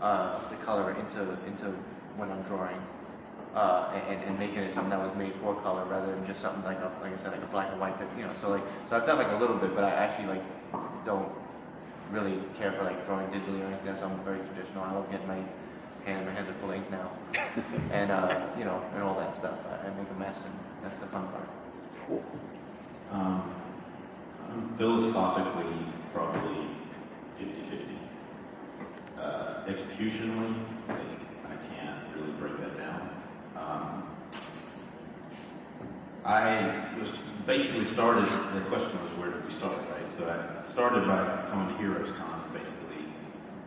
[0.00, 1.66] uh, the color into into
[2.16, 2.80] when I'm drawing.
[3.54, 6.62] Uh, and, and making it something that was made for color rather than just something
[6.62, 8.34] like a, like I said, like a black and white, pic- you know.
[8.38, 10.44] So like, so I've done like a little bit, but I actually like
[11.06, 11.32] don't
[12.10, 13.96] really care for like drawing digitally or anything.
[13.96, 14.84] So I'm very traditional.
[14.84, 15.40] I love getting my
[16.04, 17.10] hand, my hands are full ink now,
[17.92, 19.56] and uh, you know, and all that stuff.
[19.70, 20.54] I, I make a mess, and
[20.86, 21.48] that's the fun part.
[23.10, 23.54] Um,
[24.48, 25.74] I'm philosophically,
[26.14, 26.68] probably
[27.40, 27.82] 50-50.
[29.18, 30.54] Uh, executionally,
[30.88, 30.98] like,
[31.44, 33.10] I can't really break that down.
[33.56, 34.16] Um,
[36.24, 37.12] I was
[37.46, 40.12] basically started, the question was where did we start, right?
[40.12, 43.02] So I started by coming to Heroes Con and basically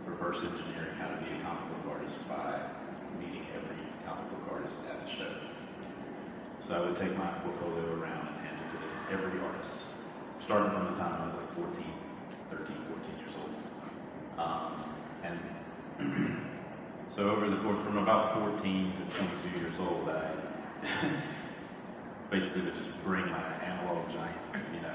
[0.06, 2.62] reverse engineering how to be a comic book artist by
[3.20, 5.49] meeting every comic book artist at the show.
[6.70, 9.86] So I would take my portfolio around and hand it to every artist,
[10.38, 11.84] starting from the time I was like 14,
[12.52, 13.50] 13, 14 years old.
[14.38, 14.86] Um,
[15.98, 16.38] and
[17.08, 20.30] So over the course from about 14 to 22 years old, I
[22.30, 24.38] basically would just bring my analog giant,
[24.72, 24.94] you know,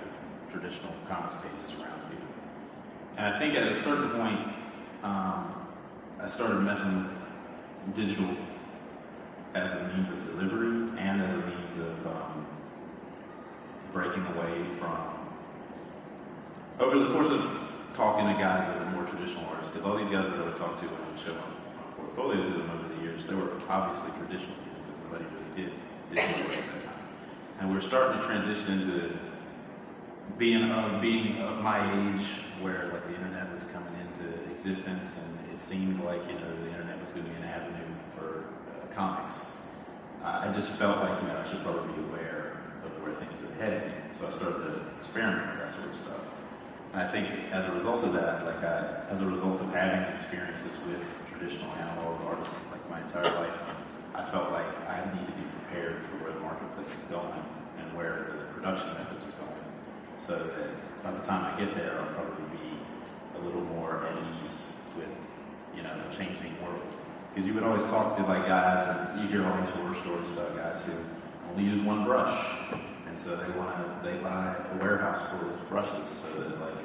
[0.52, 1.90] traditional comics pages around.
[3.16, 4.38] And I think at a certain point,
[5.02, 5.66] um,
[6.20, 8.30] I started messing with digital
[9.54, 12.46] as a means of delivery and as a means of um,
[13.92, 14.98] breaking away from.
[16.80, 17.58] Over the course of
[17.94, 20.56] talking to guys that are more traditional artists, because all these guys that I would
[20.56, 21.40] talk to I would show my
[21.96, 24.56] portfolios over the years, they were obviously traditional
[24.86, 25.72] because nobody really did
[26.10, 27.04] digital at that time.
[27.60, 29.16] And we're starting to transition into
[30.38, 32.26] being of being of my age,
[32.60, 36.70] where like the internet was coming into existence, and it seemed like you know the
[36.70, 39.52] internet was going to be an avenue for uh, comics.
[40.24, 43.54] I just felt like you know I should probably be aware of where things are
[43.62, 46.24] heading, so I started to experiment with that sort of stuff.
[46.94, 50.00] And I think as a result of that, like I, as a result of having
[50.16, 53.58] experiences with traditional analog artists like my entire life,
[54.14, 57.44] I felt like I need to be prepared for where the marketplace is going
[57.76, 59.64] and where the production methods are going,
[60.16, 60.72] so that
[61.04, 62.72] by the time I get there, I'll probably be
[63.36, 65.12] a little more at ease with
[65.76, 66.80] you know the changing world.
[67.34, 70.30] Because you would always talk to like guys, and you hear all these horror stories
[70.30, 70.92] about guys who
[71.50, 72.60] only use one brush,
[73.08, 76.76] and so they want to they buy a warehouse full of brushes so that like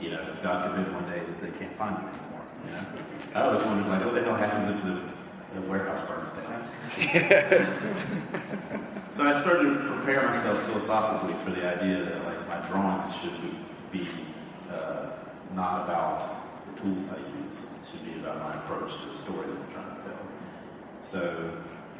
[0.00, 2.44] you know God forbid one day that they can't find them anymore.
[2.64, 2.84] You know?
[3.34, 5.00] I always wondered like what the hell happens if the,
[5.54, 6.64] the warehouse burns down.
[9.08, 13.34] so I started to prepare myself philosophically for the idea that like my drawings should
[13.42, 13.50] be,
[13.98, 14.06] be
[14.72, 15.06] uh,
[15.54, 16.22] not about
[16.66, 17.39] the tools I use.
[17.82, 20.22] Should be about my approach to the story that I'm trying to tell.
[21.00, 21.50] So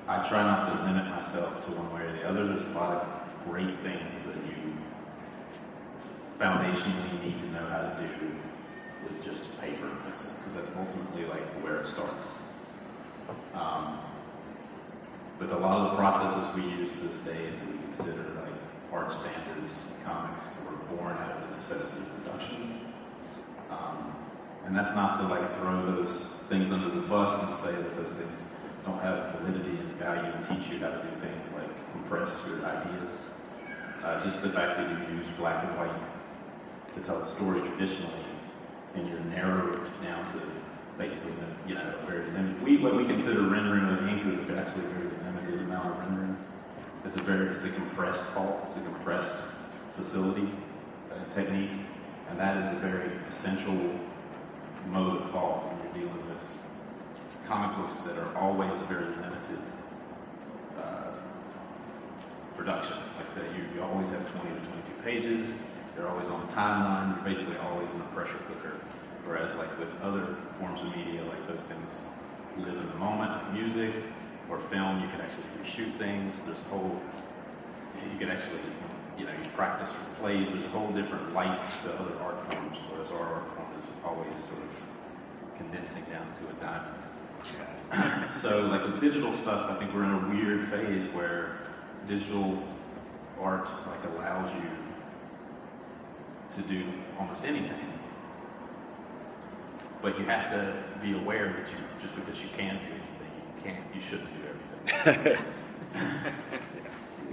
[0.06, 2.46] I try not to limit myself to one way or the other.
[2.46, 3.08] There's a lot of
[3.48, 4.76] great things that you
[6.38, 8.30] foundationally need to know how to do
[9.02, 12.28] with just paper and pencil, because that's ultimately like where it starts.
[13.54, 13.98] Um,
[15.40, 18.52] but a lot of the processes we use to this day that we consider like
[18.92, 22.80] art standards, comics, were born out of the necessity of production.
[23.70, 24.19] Um,
[24.66, 28.12] and that's not to like throw those things under the bus and say that those
[28.12, 28.44] things
[28.84, 32.64] don't have validity and value and teach you how to do things like compress your
[32.64, 33.26] ideas.
[34.02, 38.24] Uh, just the fact that you use black and white to tell a story traditionally,
[38.94, 40.40] and you're narrowed down to
[40.96, 41.32] basically,
[41.68, 42.62] you know, very limited.
[42.62, 46.36] We what we consider rendering with ink is actually a very limited amount of rendering.
[47.04, 48.64] It's a very, it's a compressed fault.
[48.66, 49.36] It's a compressed
[49.94, 50.48] facility
[51.10, 51.70] uh, technique,
[52.28, 53.78] and that is a very essential
[54.88, 56.42] mode of thought when you're dealing with
[57.46, 59.58] comic books that are always a very limited
[60.78, 61.10] uh,
[62.56, 62.96] production.
[63.18, 65.62] Like that, you, you always have 20 to 22 pages.
[65.96, 67.16] They're always on a timeline.
[67.16, 68.74] You're basically always in a pressure cooker.
[69.26, 72.02] Whereas, like with other forms of media, like those things
[72.58, 73.92] live in the moment, like music
[74.48, 76.42] or film, you can actually reshoot things.
[76.44, 77.00] There's a whole,
[78.12, 78.60] you can actually,
[79.18, 80.52] you know, you practice plays.
[80.52, 83.69] There's a whole different life to other art forms, whereas our art form
[84.04, 88.32] always sort of condensing down to a diamond.
[88.32, 91.58] so, like with digital stuff, I think we're in a weird phase where
[92.06, 92.62] digital
[93.40, 94.70] art like allows you
[96.52, 96.84] to do
[97.18, 97.74] almost anything.
[100.02, 103.04] But you have to be aware that you just because you can do anything,
[103.56, 105.44] you can't, you shouldn't do everything.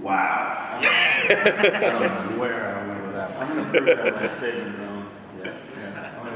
[0.00, 0.80] wow.
[0.82, 3.36] I don't know where I went with that.
[3.38, 4.97] I'm going to prove that on my statement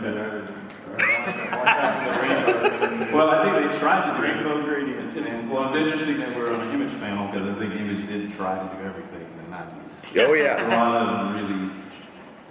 [0.03, 0.49] rainbows.
[3.13, 5.49] Well, I think they tried to do Rainbow gradients, man.
[5.51, 8.57] Well, it's interesting that we're on an image panel because I think Image did try
[8.57, 10.03] to do everything in the 90s.
[10.29, 10.65] Oh, yeah.
[10.65, 10.79] A yeah.
[10.79, 11.71] lot of them really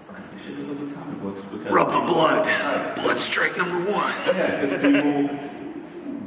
[0.07, 2.95] frankly, should have looked at comic books because Rub the blood.
[2.95, 4.13] Blood strike number one.
[4.13, 5.39] Oh, yeah, because people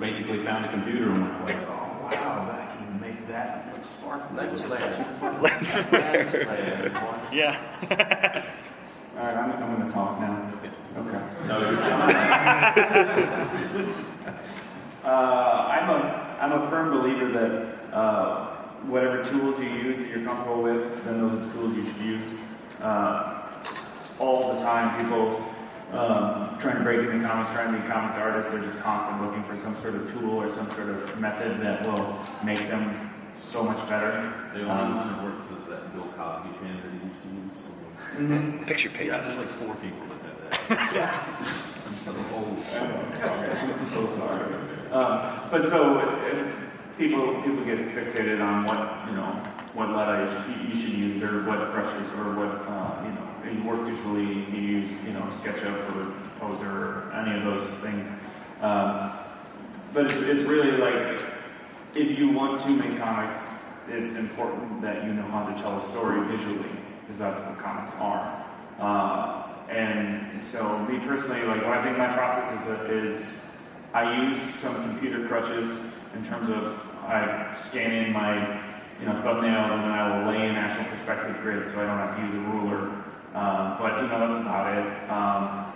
[0.00, 4.36] basically found a computer and went like, oh wow, I can make that look sparkly.
[4.36, 4.90] Lens with a flare.
[4.90, 6.26] touch of color." Lens flare.
[7.32, 7.56] Yeah.
[9.16, 10.52] All right, I'm, I'm going to talk now.
[10.96, 11.20] Okay.
[11.48, 11.58] No,
[15.04, 18.46] Uh, I'm a I'm a firm believer that uh,
[18.86, 22.00] whatever tools you use that you're comfortable with, then those are the tools you should
[22.00, 22.40] use.
[22.80, 23.42] Uh,
[24.18, 25.44] all the time, people
[25.92, 29.44] um, trying to break into comics, trying to be comics artists, they're just constantly looking
[29.44, 32.90] for some sort of tool or some sort of method that will make them
[33.32, 34.32] so much better.
[34.54, 37.28] The only Um, one that works is that Bill Cosby pen that he used to
[37.28, 37.52] use.
[38.40, 38.64] mhm.
[38.66, 39.26] Picture Yeah, pages.
[39.26, 40.00] there's like four people
[40.50, 41.24] that.
[41.86, 42.58] I'm so old.
[42.58, 43.86] I'm sorry.
[43.86, 44.54] So sorry.
[44.90, 46.44] Um, but so uh,
[46.96, 49.32] people people get fixated on what you know
[49.74, 53.24] what letter you should, you should use or what brushes or what uh, you know
[53.52, 58.08] you work digitally you use you know SketchUp or Poser or any of those things.
[58.60, 59.12] Um,
[59.92, 61.24] but it's, it's really like
[61.94, 65.82] if you want to make comics, it's important that you know how to tell a
[65.82, 66.68] story visually,
[67.00, 68.44] because that's what comics are.
[68.78, 73.40] Uh, and so, me personally, like when I think my process is, is
[73.92, 78.60] I use some computer crutches in terms of I scan in my
[79.00, 81.98] you know thumbnails and then I will lay an actual perspective grid, so I don't
[81.98, 82.78] have to use a ruler.
[83.34, 84.86] Um, but you know that's about it.
[85.10, 85.72] Um,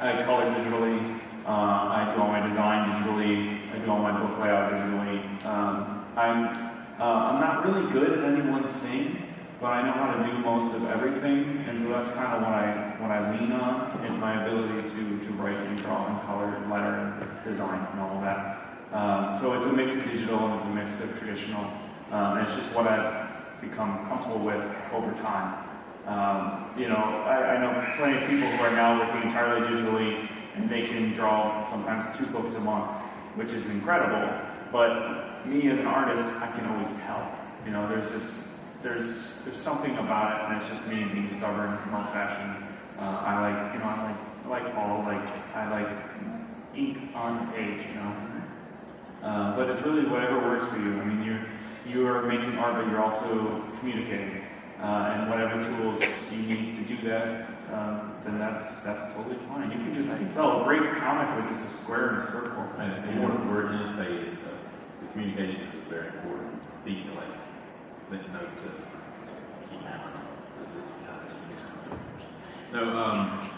[0.00, 1.20] I color digitally.
[1.46, 3.60] Uh, I do all my design digitally.
[3.72, 5.44] I do all my book layout digitally.
[5.44, 6.48] Um, I'm
[6.98, 9.23] uh, I'm not really good at any one thing,
[9.64, 12.52] but I know how to do most of everything, and so that's kind of what
[12.52, 16.54] I what I lean on is my ability to to write and draw and color
[16.54, 18.60] and letter and design and all of that.
[18.92, 21.64] Um, so it's a mix of digital and it's a mix of traditional,
[22.12, 23.26] um, and it's just what I've
[23.62, 24.62] become comfortable with
[24.92, 25.56] over time.
[26.04, 30.28] Um, you know, I, I know plenty of people who are now working entirely digitally
[30.56, 32.90] and they can draw sometimes two books a month,
[33.34, 34.28] which is incredible.
[34.70, 37.26] But me as an artist, I can always tell.
[37.64, 38.53] You know, there's just
[38.84, 42.62] there's there's something about it, and it's just me being stubborn and old-fashioned.
[42.98, 45.88] Uh, I like you know I like I like all like I like
[46.76, 47.80] ink on the page.
[47.88, 48.16] You know,
[49.22, 51.00] uh, but it's really whatever works for you.
[51.00, 51.40] I mean, you
[51.90, 54.42] you are making art, but you're also communicating.
[54.80, 55.98] Uh, and whatever tools
[56.30, 59.70] you need to do that, um, then that's that's totally fine.
[59.70, 62.22] You can just I can tell a great comic with just a square and a
[62.22, 62.68] circle.
[62.78, 63.28] And, and Yeah.
[63.28, 64.58] we're, we're in a phase of
[65.00, 67.33] the communication is very important to like
[68.10, 68.20] God,
[72.72, 73.50] No, um,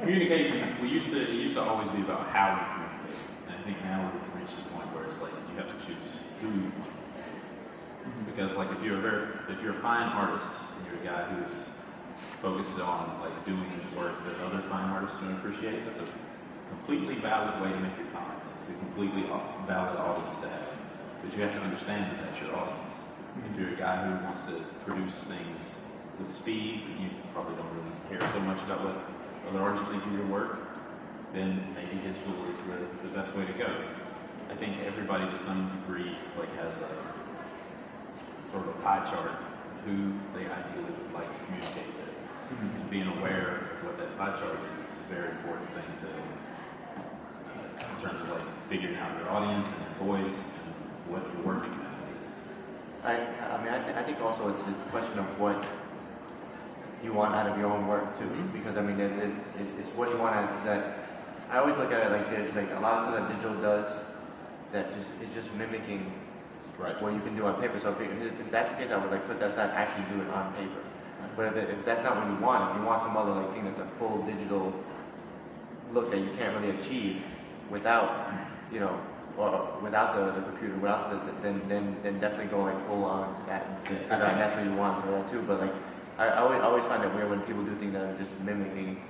[0.00, 0.68] communication.
[0.80, 3.18] We used to it used to always be about how we communicate,
[3.48, 5.96] and I think now we've reached the point where it's like you have to choose
[6.40, 6.94] who you want.
[8.26, 10.46] Because like if you're a very if you're a fine artist
[10.78, 11.70] and you're a guy who's
[12.40, 16.08] focused on like doing work that other fine artists don't appreciate, that's a
[16.70, 18.46] completely valid way to make your comics.
[18.60, 19.22] It's a completely
[19.66, 20.68] valid audience to have.
[21.22, 23.13] But you have to understand that that's your audience.
[23.36, 24.54] If you're a guy who wants to
[24.84, 25.80] produce things
[26.18, 28.96] with speed, but you probably don't really care so much about what
[29.50, 30.58] other artists think of your work,
[31.32, 33.70] then maybe digital is the, the best way to go.
[34.50, 36.94] I think everybody to some degree like has a
[38.50, 42.14] sort of a pie chart of who they ideally would like to communicate with.
[42.50, 46.10] And being aware of what that pie chart is is a very important thing to,
[47.02, 51.42] uh, in terms of like figuring out your audience and your voice and what you're
[51.42, 51.83] working.
[53.04, 55.66] I, I mean, I, th- I think also it's a question of what
[57.02, 58.56] you want out of your own work too, mm-hmm.
[58.58, 59.30] because I mean, it, it,
[59.60, 60.98] it's, it's what you want out of that.
[61.50, 63.92] I always look at it like this: like a lot of stuff that digital does,
[64.72, 66.10] that just is just mimicking
[66.76, 67.00] Right.
[67.00, 67.78] what you can do on paper.
[67.78, 70.20] So if, it- if that's the case, I would like put that aside, actually do
[70.22, 70.80] it on paper.
[71.36, 73.64] But if, if that's not what you want, if you want some other like thing
[73.64, 74.72] that's a full digital
[75.92, 77.22] look that you can't really achieve
[77.70, 78.32] without,
[78.72, 78.98] you know,
[79.36, 83.34] or without the, the computer, without the, then then then definitely go like full on
[83.34, 83.66] to that.
[83.66, 85.42] And figure that's what you want to that too.
[85.42, 85.74] But like,
[86.18, 88.30] I, I always, I always find it weird when people do things that are just
[88.44, 89.02] mimicking.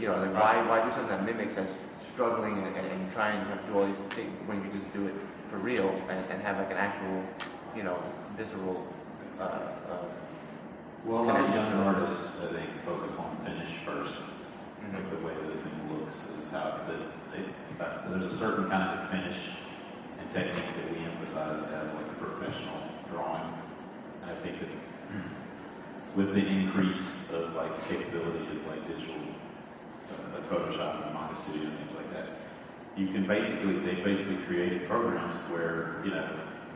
[0.00, 1.74] You know, like why why do something that mimics that's
[2.12, 5.14] struggling and, and, and trying to do all these things when you just do it
[5.50, 7.22] for real and, and have like an actual,
[7.76, 7.98] you know,
[8.36, 8.86] visceral.
[9.38, 9.98] Uh, uh,
[11.04, 14.14] Well, a lot of young artists, I think, focus on finish 1st
[14.94, 16.96] Like the way that the thing looks is how the,
[17.80, 19.50] uh, there's a certain kind of finish
[20.20, 23.52] and technique that we emphasize as like a professional drawing.
[24.22, 24.68] And I think that
[26.14, 31.68] with the increase of like capability of like digital, uh, like Photoshop and Manga Studio
[31.68, 32.28] and things like that,
[32.96, 36.28] you can basically, they basically created programs where, you know,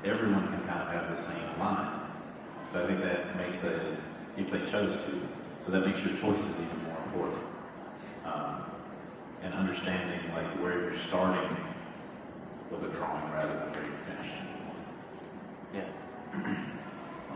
[0.04, 2.00] everyone can kind of have the same line.
[2.66, 3.96] So I think that makes a,
[4.36, 5.28] if they chose to,
[5.64, 7.44] so that makes your choices even more important.
[9.42, 11.56] And understanding like where you're starting
[12.70, 14.46] with a drawing rather than where you're finishing.
[15.74, 16.64] yeah.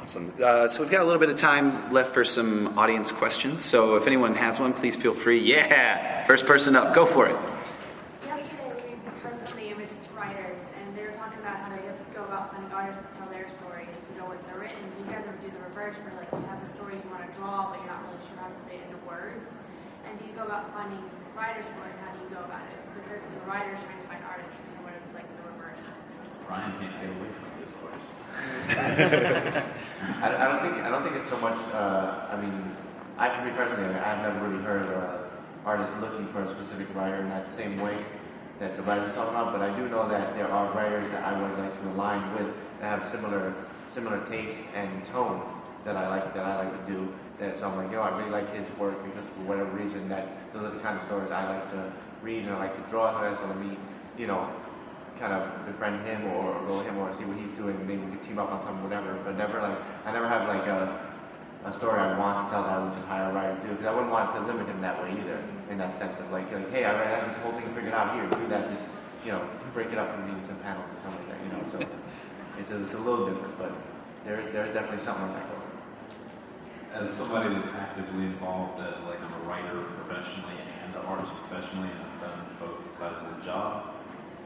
[0.03, 0.34] Awesome.
[0.42, 3.62] Uh, so we've got a little bit of time left for some audience questions.
[3.64, 5.38] So if anyone has one, please feel free.
[5.38, 7.36] Yeah, first person up, go for it.
[8.26, 11.86] Yesterday, we heard from the image writers, and they were talking about how they
[12.18, 14.82] go about finding artists to tell their stories, to go with the written.
[15.07, 17.30] You guys ever do the reverse, where like you have a story you want to
[17.38, 19.55] draw, but you're not really sure how to put it into words?
[20.03, 20.98] And do you go about finding
[21.38, 21.94] writers for it?
[22.03, 22.90] How do you go about it?
[22.90, 25.46] So if you're the writers trying to find artists, and what if it's like the
[25.46, 25.86] reverse?
[26.50, 28.11] Ryan can't get away from this question.
[30.22, 31.57] I, I don't think I don't think it's so much.
[31.72, 32.53] Uh, I mean,
[33.16, 35.18] I for me personally, I've never really heard uh,
[35.64, 37.97] artists looking for a specific writer in that same way
[38.59, 39.53] that the writers are talking about.
[39.53, 42.53] But I do know that there are writers that I would like to align with
[42.80, 43.55] that have similar
[43.88, 45.40] similar taste and tone
[45.84, 47.09] that I like that I like to do.
[47.38, 50.53] That so I'm like, yo, I really like his work because for whatever reason that
[50.53, 53.12] those are the kind of stories I like to read and I like to draw.
[53.12, 53.76] So that's me,
[54.18, 54.51] you know,
[55.18, 57.76] kind of befriend him or with him or see what he's doing.
[57.86, 59.18] Maybe we could team up on something, whatever.
[59.24, 60.92] But never like I never have like a,
[61.64, 63.68] a story I want to tell that I would just hire a writer to do
[63.74, 65.38] because I wouldn't want to limit him that way either.
[65.70, 68.14] In that sense of like, like hey, I already have this whole thing figured out
[68.14, 68.28] here.
[68.28, 68.68] Do that.
[68.68, 68.84] Just
[69.24, 69.42] you know,
[69.72, 71.40] break it up into some panels or something like that.
[71.46, 71.76] You know, so
[72.58, 73.72] it's a, it's a little different, but
[74.24, 75.62] there's there's definitely something like that
[76.94, 80.54] as somebody that's actively involved as like I'm a writer professionally
[80.84, 83.91] and an artist professionally, and I've done both sides of the job.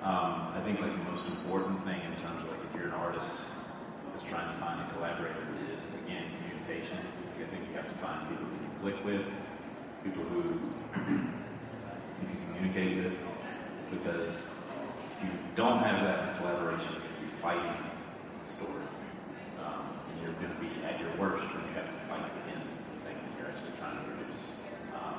[0.06, 2.94] Um, I think like the most important thing in terms of like if you're an
[2.94, 3.42] artist
[4.12, 5.42] that's trying to find a collaborator
[5.74, 6.98] is again communication.
[7.42, 9.26] I think you have to find people that you click with,
[10.04, 10.42] people who
[12.22, 13.18] you can communicate with,
[13.90, 14.50] because
[15.16, 17.76] if you don't have that collaboration, you're going to be fighting
[18.44, 18.86] the story.
[19.58, 22.78] Um, and you're going to be at your worst when you have to fight against
[22.78, 24.42] the thing that you're actually trying to produce.
[24.94, 25.18] Um,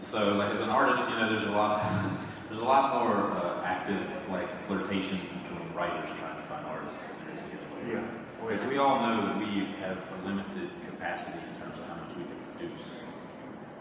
[0.00, 1.80] so, like as an artist, you know, there's a lot,
[2.48, 7.12] there's a lot more uh, active like flirtation between writers trying to find artists.
[7.12, 8.26] than there is the other way around.
[8.48, 12.16] Because we all know that we have a limited capacity in terms of how much
[12.16, 13.00] we can produce.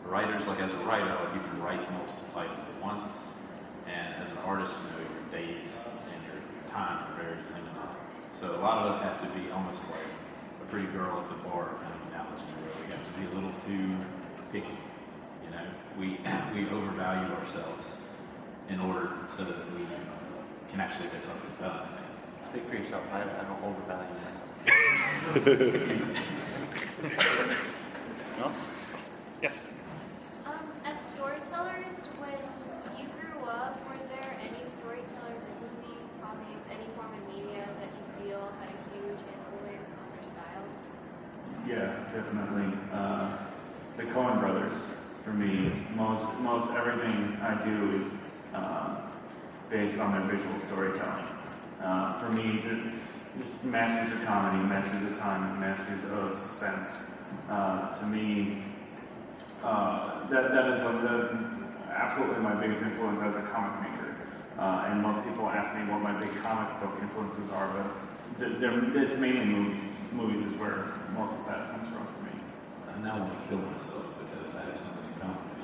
[0.03, 3.23] Writers, like as a writer, like you can write multiple titles at once,
[3.87, 6.41] and as an artist, you know, your days and your
[6.71, 7.67] time are very limited.
[8.31, 10.11] So a lot of us have to be almost like
[10.61, 13.33] a pretty girl at the bar kind of analogy, where we have to be a
[13.35, 13.95] little too
[14.51, 14.77] picky.
[15.43, 15.65] You know,
[15.99, 16.19] we
[16.53, 18.06] we overvalue ourselves
[18.69, 19.85] in order so that we
[20.71, 21.87] can actually get something done.
[21.87, 22.49] I.
[22.49, 23.03] Speak for yourself.
[23.11, 24.47] I, I don't overvalue myself.
[28.41, 28.71] Else?
[29.41, 29.73] Yes.
[30.45, 32.39] Um, as storytellers, when
[32.99, 37.91] you grew up, were there any storytellers in movies, comics, any form of media that
[37.91, 40.81] you feel had a huge influence on their styles?
[41.67, 42.77] Yeah, definitely.
[42.93, 43.37] Uh,
[43.97, 44.73] the Coen Brothers,
[45.23, 48.17] for me, most most everything I do is
[48.57, 48.97] um,
[49.69, 51.25] based on their visual storytelling.
[51.81, 52.91] Uh, for me, the,
[53.67, 56.89] masters of comedy, masters of time, masters of suspense.
[57.49, 58.63] Uh, to me,
[59.63, 64.15] uh, that that is, a, absolutely my biggest influence as a comic maker.
[64.57, 67.85] Uh, and most people ask me what my big comic book influences are, but
[68.39, 69.93] it's mainly movies.
[70.13, 72.31] Movies is where most of that comes from for me.
[72.89, 75.61] I now want to kill myself because I have something in common with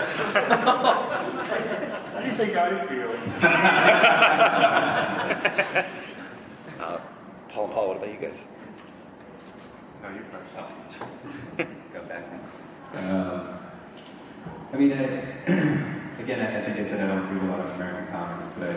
[0.00, 0.02] you.
[0.16, 3.10] How do you think I feel?
[6.78, 6.98] Uh,
[7.48, 8.38] Paul and Paul, what about you guys?
[10.02, 11.00] No, you first.
[11.92, 12.62] Go backwards.
[12.94, 13.48] Um,
[14.72, 14.96] I mean, I,
[16.22, 18.68] again, I, I think I said I don't read a lot of American comics, but
[18.68, 18.70] I,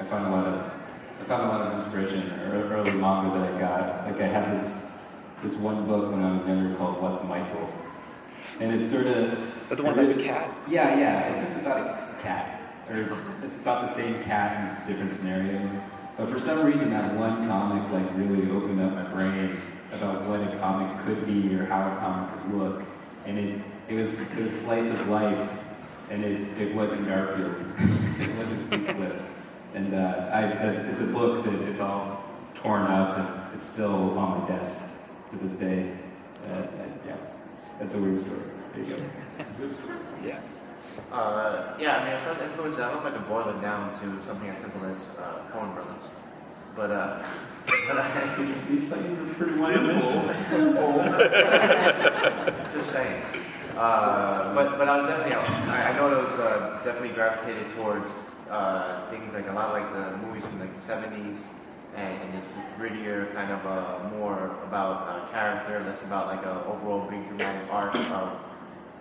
[0.00, 0.72] I found a lot of
[1.20, 4.06] I found a lot of inspiration ear- early manga that I got.
[4.06, 4.98] Like I had this
[5.42, 7.68] this one book when I was younger called What's Michael,
[8.60, 9.38] and it's sort of
[9.68, 10.56] The one about the cat?
[10.68, 11.28] Yeah, yeah.
[11.28, 15.70] It's just about a cat, or it's, it's about the same cat in different scenarios.
[16.16, 19.56] But for some reason, that one comic like really opened up my brain
[19.92, 22.82] about what a comic could be or how a comic could look,
[23.26, 25.48] and it it was it was slice of life,
[26.10, 27.56] and it, it wasn't Garfield,
[28.20, 29.22] it wasn't Clip,
[29.74, 32.24] and uh, I that, it's a book that it's all
[32.54, 35.92] torn up, and it's still on my desk to this day.
[36.50, 36.62] Uh,
[37.78, 38.42] that's a weird story.
[38.74, 39.02] There you go.
[40.24, 40.40] Yeah.
[41.12, 43.48] Uh, yeah, I mean, as far as influence, I don't know if I can boil
[43.50, 46.02] it down to something as simple as uh, Coen Brothers.
[46.74, 47.22] But, uh,
[47.66, 51.04] but I, He's, he's saying pretty one simple.
[52.72, 53.22] Just saying.
[53.76, 55.34] Uh, but, but I was definitely,
[55.70, 58.10] I, I know it was uh, definitely gravitated towards
[58.50, 61.36] uh, things like a lot like the movies from like the 70s
[61.96, 66.64] and, and just grittier, kind of uh, more about uh, character, less about like a
[66.66, 68.38] overall big dramatic arc of,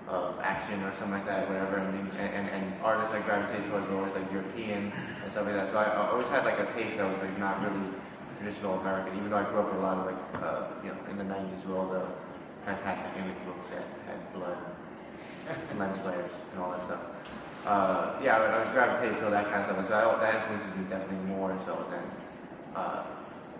[0.07, 1.77] of action or something like that, whatever.
[1.77, 4.93] And, and, and, artists I gravitated towards were always like European
[5.23, 5.67] and stuff like that.
[5.67, 7.91] So I, I always had like a taste that was like not really
[8.37, 10.97] traditional American, even though I grew up with a lot of like, uh, you know,
[11.09, 12.05] in the 90s with all the
[12.63, 14.57] fantastic image books that had blood
[15.69, 17.01] and lens flares and all that stuff.
[17.65, 19.87] Uh, yeah, I, I was gravitated toward that kind of stuff.
[19.87, 22.05] So I, that influences me definitely more so than
[22.76, 23.03] uh,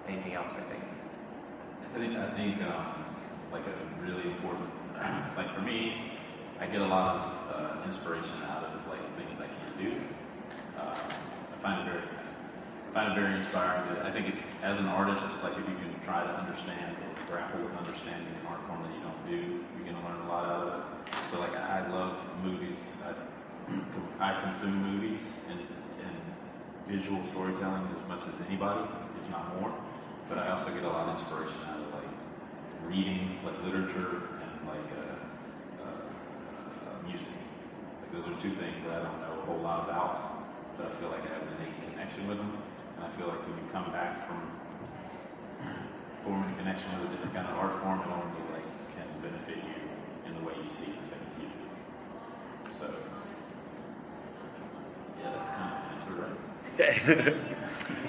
[0.08, 0.84] anything else, I think.
[1.82, 3.06] I think, I think um,
[3.52, 4.70] like a really important,
[5.38, 6.12] like for me,
[6.60, 9.94] I get a lot of uh, inspiration out of like things I can't do.
[10.78, 14.02] Uh, I find it very, I find it very inspiring.
[14.02, 17.62] I think it's as an artist, like if you can try to understand or grapple
[17.62, 20.68] with understanding an art form that you don't do, you're gonna learn a lot out
[20.68, 21.16] of it.
[21.32, 22.96] So like I love movies.
[23.08, 23.14] I,
[24.20, 26.16] I consume movies and, and
[26.88, 28.88] visual storytelling as much as anybody,
[29.26, 29.74] if not more.
[30.30, 32.10] But I also get a lot of inspiration out of like
[32.86, 37.34] reading, like literature and like uh, uh, uh, music.
[38.02, 40.46] Like those are two things that I don't know a whole lot about,
[40.78, 42.54] but I feel like I have an innate connection with them.
[42.98, 44.42] And I feel like when you come back from
[46.24, 48.66] forming a connection with a different kind of art form, it only like
[48.98, 49.82] can benefit you
[50.26, 51.50] in the way you see and you.
[52.74, 52.94] So
[55.22, 57.52] yeah, that's kind of an answer, right?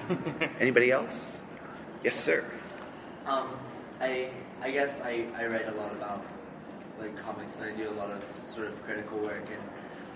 [0.61, 1.39] Anybody else?
[2.05, 2.45] Yes, sir.
[3.27, 3.49] Um,
[4.01, 4.31] I
[4.63, 6.25] I guess I, I write a lot about
[7.01, 9.63] like comics and I do a lot of sort of critical work and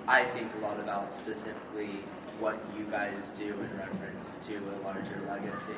[0.06, 2.00] I think a lot about specifically
[2.38, 5.72] what you guys do in reference to a larger legacy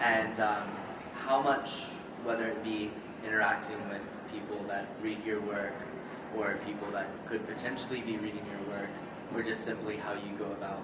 [0.00, 0.68] and um,
[1.14, 1.82] how much
[2.24, 2.90] whether it be
[3.26, 5.74] interacting with people that read your work
[6.36, 8.90] or people that could potentially be reading your work
[9.34, 10.80] or just simply how you go about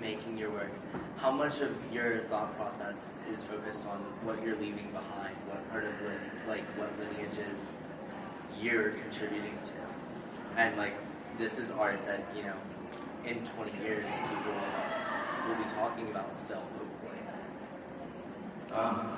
[0.00, 0.72] making your work,
[1.16, 5.84] how much of your thought process is focused on what you're leaving behind, what part
[5.84, 6.12] of the
[6.48, 7.76] like what lineages
[8.60, 10.94] you're contributing to, and like
[11.38, 12.54] this is art that you know
[13.24, 14.52] in 20 years people
[15.48, 17.18] will be talking about still, hopefully.
[18.72, 19.16] Um,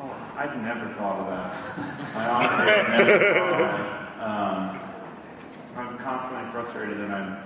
[0.00, 2.16] oh, I've never thought of that.
[2.16, 3.96] I honestly have never thought of that.
[4.16, 4.80] Um,
[5.76, 7.36] I'm constantly frustrated that I'm,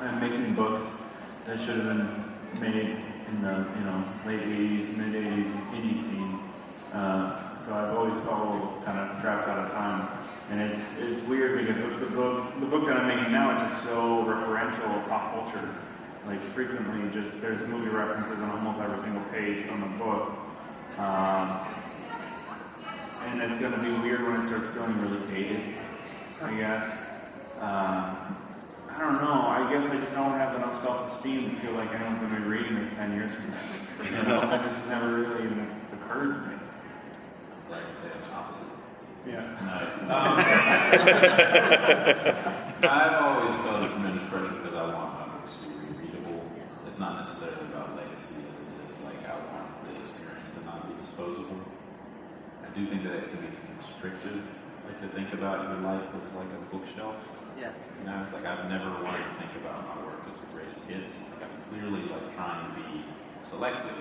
[0.00, 1.02] I'm making books
[1.46, 2.96] that should have been made
[3.28, 6.38] in the you know late 80s, mid 80s indie scene.
[6.92, 10.08] Uh, so I've always felt kind of trapped out of time.
[10.50, 13.84] And it's, it's weird because the, the, the book that I'm making now is just
[13.84, 15.68] so referential of pop culture.
[16.26, 20.32] Like frequently, just there's movie references on almost every single page on the book.
[20.98, 21.66] Um,
[23.24, 25.74] and it's going to be weird when it starts feeling really dated,
[26.42, 26.98] I guess.
[27.60, 28.14] Uh,
[28.94, 29.46] I don't know.
[29.48, 32.46] I guess I just don't have enough self-esteem to feel like anyone's going to be
[32.46, 33.56] reading this 10 years from now.
[34.02, 36.56] You know, that just never really even occurred to me.
[37.70, 38.66] Like I say, it's opposite.
[39.26, 39.44] Yeah.
[39.62, 40.02] No.
[40.12, 40.38] Um,
[42.90, 46.42] I've always felt a tremendous pressure because I want my books to be readable.
[46.88, 50.82] It's not necessarily about legacy as it is like I want the experience to not
[50.88, 51.60] be disposable.
[52.66, 53.46] I do think that it can be
[53.78, 54.42] constrictive,
[54.84, 57.14] like to think about your life as like a bookshelf.
[57.58, 57.70] Yeah.
[58.02, 61.30] You know, like I've never wanted to think about my work as the greatest hits.
[61.30, 63.06] Like I'm clearly like trying to be
[63.46, 63.94] selective,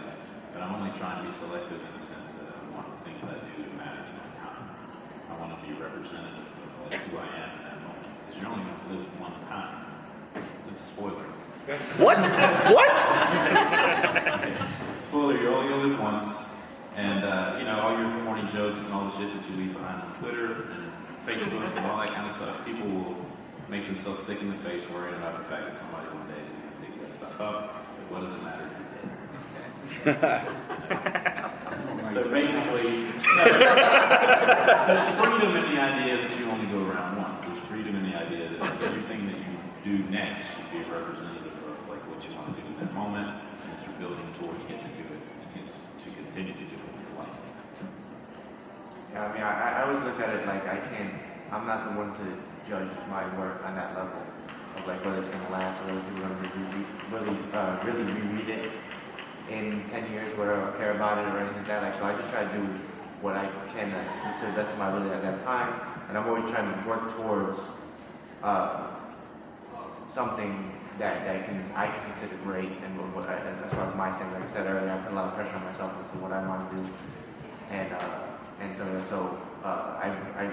[0.52, 3.22] but I'm only trying to be selective in the sense that I want the things
[3.22, 4.66] I do to matter to my time.
[5.30, 8.10] I want to be representative of like who I am in that moment.
[8.26, 9.86] Because you're only going to live one time.
[10.74, 11.30] It's a spoiler.
[12.02, 12.18] What?
[12.74, 12.98] What?
[15.06, 16.50] Spoiler, you're only going to live once.
[16.96, 19.74] And, uh, you know, all your corny jokes and all the shit that you leave
[19.74, 20.92] behind on Twitter and
[21.24, 23.16] Facebook and all that kind of stuff, people will
[23.72, 26.52] make themselves sick in the face worrying about the fact that somebody one day is
[26.52, 27.88] going to dig that stuff up.
[28.12, 28.76] What does it matter if
[30.04, 30.44] dead?
[32.04, 33.08] so basically,
[34.92, 37.40] there's freedom in the idea that you only go around once.
[37.48, 39.56] There's freedom in the idea that everything that you
[39.88, 43.40] do next should be representative of like what you want to do in that moment
[43.40, 45.24] and that you're building towards getting to do it
[45.56, 45.64] and
[46.04, 47.40] to continue to do it in your life.
[49.16, 51.16] Yeah, I mean, I, I always look at it like I can't,
[51.56, 54.22] I'm not the one to judge my work on that level.
[54.78, 55.82] Of like whether it's going to last.
[55.82, 58.72] Or whether people are going to re- really, uh, really reread it
[59.50, 61.84] in 10 years, whether I care about it or anything like that.
[61.84, 62.64] Like, so I just try to do
[63.22, 66.50] what I can to the best of my ability at that time, and I'm always
[66.50, 67.60] trying to work towards
[68.42, 68.88] uh,
[70.10, 73.88] something that, that can I can consider great and what, what I, and as far
[73.88, 75.94] as my standard, like I said earlier, I put a lot of pressure on myself
[76.04, 76.84] as to what I want to do,
[77.70, 78.28] and uh,
[78.60, 80.52] and so so uh, I I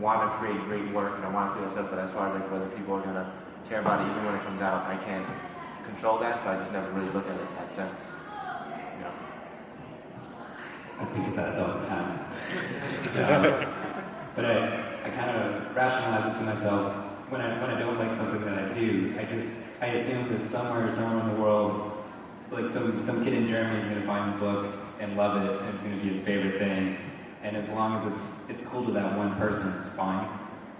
[0.00, 2.40] want to create great work and I want to do stuff, but as far as
[2.40, 3.32] like whether people are gonna
[3.68, 5.26] care about it even when it comes out, I can't
[5.84, 7.98] control that, so I just never really look at it in that sense.
[8.94, 9.12] You know.
[10.98, 12.18] I think about it all the time.
[13.16, 13.72] Um,
[14.36, 16.94] but I, I kind of rationalize it to myself
[17.30, 19.14] when I, when I don't like something that I do.
[19.18, 22.04] I just I assume that somewhere, somewhere in the world,
[22.50, 25.60] like some, some kid in Germany is going to find the book and love it,
[25.60, 26.96] and it's going to be his favorite thing.
[27.46, 30.28] And as long as it's it's cool to that one person, it's fine.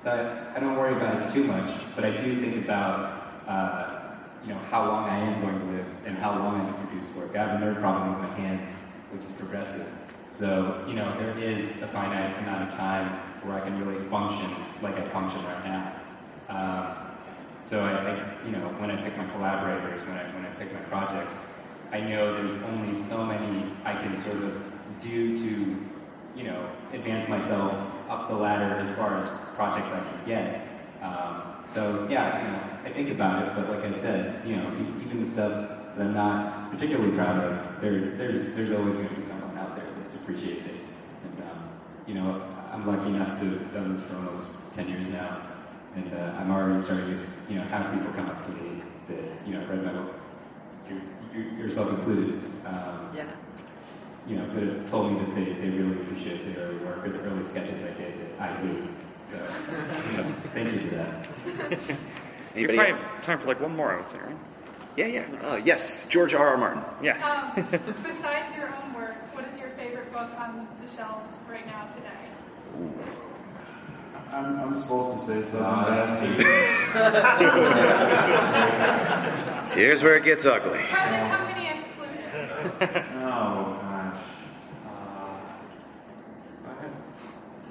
[0.01, 4.17] So I, I don't worry about it too much, but I do think about uh,
[4.43, 7.09] you know how long I am going to live and how long I can produce
[7.15, 7.37] work.
[7.37, 9.89] I have a nerd problem with my hands, which is progressive.
[10.27, 13.13] So you know there is a finite amount of time
[13.45, 14.51] where I can really function
[14.83, 15.93] like I function right now.
[16.49, 17.07] Um,
[17.63, 20.73] so I, I, you know, when I pick my collaborators, when I when I pick
[20.73, 21.49] my projects,
[21.93, 24.61] I know there's only so many I can sort of
[25.01, 25.77] do to,
[26.37, 27.73] you know, advance myself
[28.09, 29.27] up the ladder as far as
[29.57, 30.69] projects I can get.
[31.03, 34.67] Um, so yeah, you know, I think about it, but like I said, you know,
[35.05, 39.15] even the stuff that I'm not particularly proud of, there, there's there's always going to
[39.15, 40.79] be someone out there that's appreciated.
[41.25, 41.69] And um,
[42.07, 45.41] you know, I'm lucky enough to have done this for almost 10 years now,
[45.97, 47.19] And uh, I'm already starting to,
[47.49, 50.15] you know, have people come up to me that, you know, read my book,
[50.89, 51.01] you,
[51.33, 52.41] you, yourself included.
[52.67, 53.31] Um, Yeah.
[54.29, 57.11] You know, could have told me that they, they really appreciate the early work or
[57.11, 58.83] the early sketches I did that I hate.
[59.23, 59.37] So,
[60.11, 61.29] you know, thank you for that.
[62.57, 63.05] We Anybody probably else?
[63.05, 64.35] have time for like one more, I would say, right?
[64.97, 65.27] Yeah, yeah.
[65.43, 66.49] Uh, yes, George R.
[66.49, 66.57] R.
[66.57, 66.83] Martin.
[67.03, 67.53] Yeah.
[67.55, 67.63] Um,
[68.03, 72.31] besides your own work, what is your favorite book on the shelves right now today?
[74.33, 75.61] I'm, I'm supposed to say something.
[75.61, 76.97] Uh, that's
[79.71, 80.79] I- Here's where it gets ugly.
[80.79, 82.25] Present company excluded.
[83.23, 84.17] Oh gosh.
[84.89, 85.41] Uh,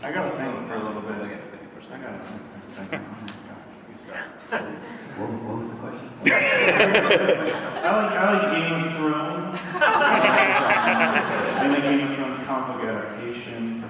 [0.04, 1.16] I gotta think for a little bit.
[1.16, 2.06] I gotta think for a second.
[2.06, 3.02] I gotta think for a second.
[3.12, 4.76] Oh my gosh.
[5.18, 6.10] What, what was the question?
[6.26, 9.60] I like I like Game of Thrones.
[11.58, 13.82] I like Game of Thrones comic book adaptation.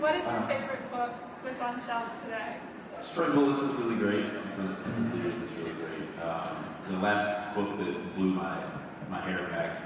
[0.00, 1.12] What is your favorite book
[1.44, 2.56] that's on shelves today?
[3.00, 4.24] Stray Bullets is really great.
[4.48, 6.08] It's a, it's a series that's really great.
[6.22, 8.62] Um, the last book that blew my,
[9.10, 9.76] my hair back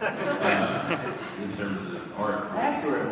[0.00, 1.10] uh,
[1.42, 3.04] in terms of art That's was, where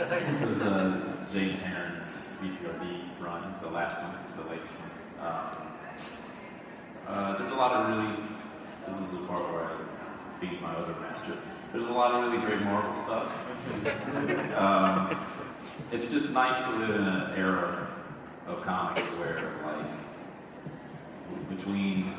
[0.00, 5.26] it was uh, James Harren's BPRD run, the last one, the latest one.
[5.26, 5.70] Um,
[7.06, 8.16] uh, there's a lot of really,
[8.88, 11.36] this is the part where I feed my other master.
[11.72, 14.56] There's a lot of really great Marvel stuff.
[14.58, 15.16] um,
[15.92, 17.88] it's just nice to live in an era
[18.46, 22.14] of comics where, like, between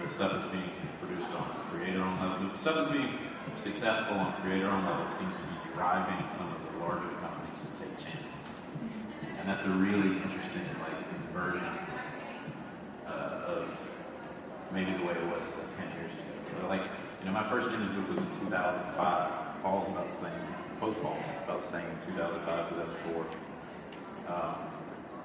[0.00, 0.70] the stuff that's being
[1.00, 3.08] produced on creator own level, the stuff that's being
[3.56, 7.15] successful on creator own level seems to be driving some of the larger
[9.46, 11.70] And that's a really interesting, like, inversion
[13.06, 13.78] uh, of
[14.72, 16.58] maybe the way it was 10 years ago.
[16.58, 19.62] But, like, you know, my first image book was in 2005.
[19.62, 20.32] Paul's about the same.
[20.80, 21.86] Both Paul's about the same.
[22.18, 23.26] 2005, 2004.
[24.34, 24.54] Um,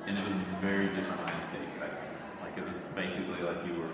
[0.06, 1.66] and it was a very different landscape.
[1.82, 3.90] Like it was basically like you were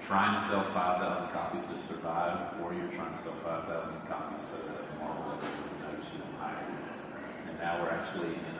[0.00, 4.62] trying to sell 5,000 copies to survive, or you're trying to sell 5,000 copies so
[4.62, 5.42] that Marvel
[5.82, 7.50] notice you you.
[7.50, 8.53] And now we're actually in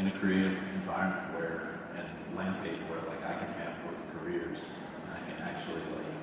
[0.00, 4.56] in a creative environment where and landscape where like I can have both careers
[5.04, 6.16] and I can actually like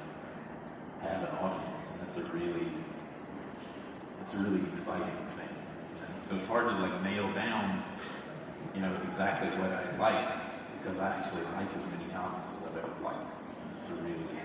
[1.05, 1.93] have an audience.
[1.93, 2.73] And that's a really
[4.25, 5.53] it's a really exciting thing.
[6.27, 7.83] So it's hard to like nail down,
[8.73, 10.25] you know, exactly what I like
[10.81, 13.29] because I actually like as many comics as I've ever liked.
[13.77, 14.41] It's a really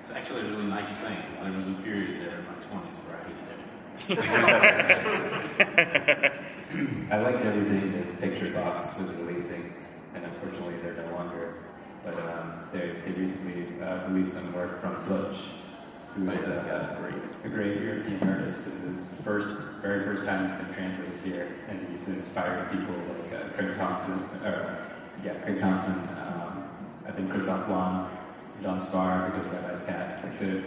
[0.00, 2.96] it's actually a really nice thing because there was a period there in my twenties
[3.04, 3.44] where I hated
[6.16, 6.40] everything.
[7.10, 9.72] I liked everything that Picture Box was releasing,
[10.14, 11.54] and unfortunately they're no longer.
[12.04, 15.36] But um, they, they recently uh, released some work from Blutch,
[16.14, 16.96] who is uh,
[17.44, 18.68] a great European artist.
[18.68, 22.94] It was his first, very first time it's been translated here, and he's inspired people
[22.94, 24.78] like uh, Craig Thompson, or
[25.24, 25.96] yeah, Craig Thompson.
[26.18, 26.68] Um,
[27.06, 28.06] I think Christophe Blain,
[28.62, 30.24] Joann Sfar, because Eyes Cat.
[30.24, 30.62] Like the,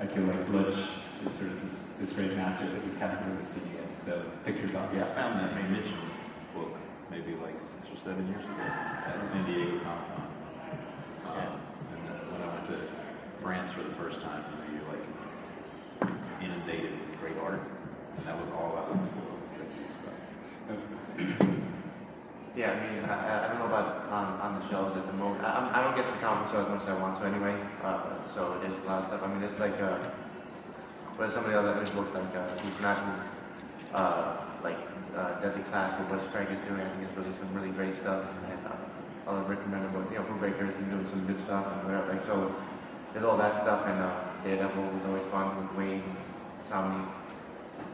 [0.00, 0.88] I feel like Blutch
[1.24, 3.98] is sort of this, this great master that we haven't really seen yet.
[3.98, 4.94] So Picture Box.
[4.94, 5.96] Yeah, I found that May Mitchell
[6.54, 6.72] book
[7.10, 10.28] maybe like six or seven years ago at San Diego Comic Con.
[11.26, 11.60] Um,
[11.94, 12.78] and then when I went to
[13.42, 15.04] France for the first time, you know, you're like
[16.42, 17.60] inundated with great art,
[18.16, 19.22] and that was all I looked for.
[22.54, 25.12] Yeah, I mean, I, I I don't know about on, on the shelves at the
[25.14, 25.42] moment.
[25.42, 28.58] I, I'm- don't get to comic as much as I want to anyway, uh, so
[28.62, 29.22] there's a lot of stuff.
[29.22, 29.98] I mean, there's like, uh,
[31.22, 32.98] what are some of the other there's books like uh, Who's Not
[33.94, 34.74] uh, like
[35.14, 36.82] uh, Deadly Class, with what Craig is doing.
[36.82, 38.26] I think it's really some really great stuff.
[38.50, 41.62] And uh, I'll recommend it, but you know, Brubaker has been doing some good stuff
[41.62, 42.10] and whatever.
[42.10, 42.50] Like, so
[43.14, 46.02] there's all that stuff, and uh, Daredevil was always fun with Wayne,
[46.66, 47.06] Samnee.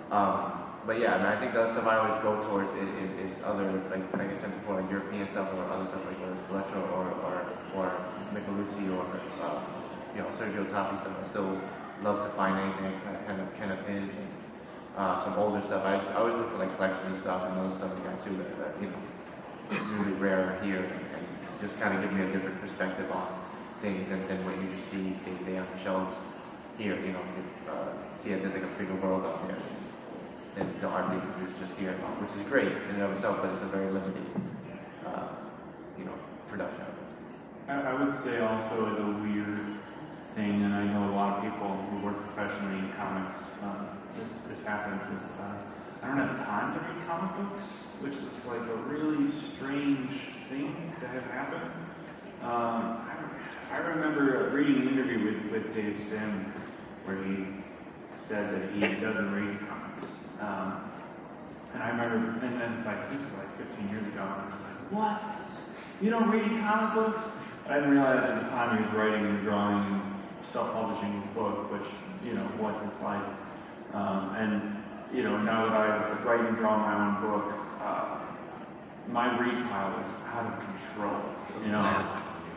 [0.08, 3.12] Um, but yeah, I mean, I think the stuff I always go towards is, is,
[3.28, 6.16] is other, like, like I said before, like European stuff or other stuff like
[6.48, 7.36] Blutch or, or, or,
[7.76, 7.86] or
[8.32, 9.04] Micheluzzi or,
[9.44, 9.60] uh,
[10.16, 11.12] you know, Sergio Toppi stuff.
[11.12, 11.60] I still
[12.02, 12.92] love to find anything
[13.28, 14.10] kind of, kind of is.
[14.10, 14.28] And,
[14.98, 15.84] uh, some older stuff.
[15.84, 18.24] I, just, I always look for like collections and stuff and other stuff like that
[18.24, 18.98] too that, that you know,
[19.94, 21.24] really rare here and, and
[21.60, 23.28] just kind of give me a different perspective on
[23.80, 26.18] things than, than what you just see day to day on the shelves
[26.76, 26.96] here.
[26.96, 29.56] You know, you, uh, see it there's like a bigger world out there
[30.56, 33.52] than the art they produce just here, which is great in and of itself, but
[33.52, 34.26] it's a very limited,
[35.06, 35.28] uh,
[35.96, 36.14] you know,
[36.48, 36.82] production.
[37.68, 39.77] I, I would say also is a weird
[40.38, 43.50] thing, and I know a lot of people who work professionally in comics.
[43.60, 43.86] Uh,
[44.16, 45.58] this, this happens is uh,
[46.02, 47.62] I don't have time to read comic books,
[47.98, 50.14] which is like a really strange
[50.48, 51.62] thing to have happen.
[52.42, 53.16] Um, I,
[53.72, 56.52] I remember reading an interview with, with Dave Sim
[57.04, 57.46] where he
[58.14, 60.24] said that he doesn't read comics.
[60.40, 60.84] Um,
[61.74, 64.48] And I remember, and then it's like, this was like 15 years ago, and I
[64.50, 65.22] was like, what?
[66.00, 67.24] You don't read comic books?
[67.68, 70.17] I didn't realize at the time he was writing and drawing,
[70.48, 71.88] self-publishing book, which,
[72.24, 73.30] you know, was his life.
[73.92, 74.76] Um, and,
[75.14, 78.18] you know, now that I write and draw my own book, uh,
[79.08, 81.20] my read pile is out of control.
[81.64, 81.84] You know,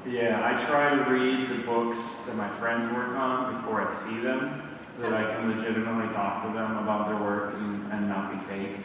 [0.07, 4.19] yeah, I try to read the books that my friends work on before I see
[4.19, 4.61] them,
[4.95, 8.39] so that I can legitimately talk to them about their work and, and not be
[8.47, 8.77] fake.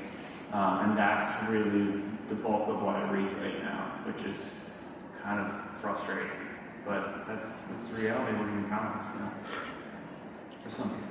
[0.52, 4.54] Um, and that's really the bulk of what I read right now, which is
[5.22, 6.30] kind of frustrating.
[6.86, 9.30] But that's that's the reality working in comics, you know.
[10.64, 11.06] For some people.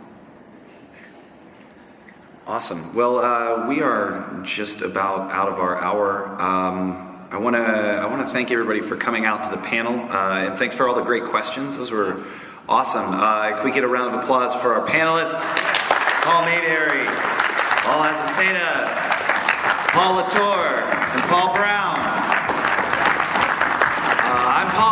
[2.48, 2.96] Awesome.
[2.96, 6.28] Well, uh, we are just about out of our hour.
[6.42, 10.00] Um, I want to I want to thank everybody for coming out to the panel,
[10.12, 11.76] uh, and thanks for all the great questions.
[11.76, 12.24] Those were
[12.70, 13.10] awesome.
[13.10, 15.50] Uh, can we get a round of applause for our panelists?
[16.24, 17.06] Paul Maybury,
[17.84, 18.88] Paul Azaceta,
[19.92, 20.70] Paul Latour,
[21.12, 21.85] and Paul Browne.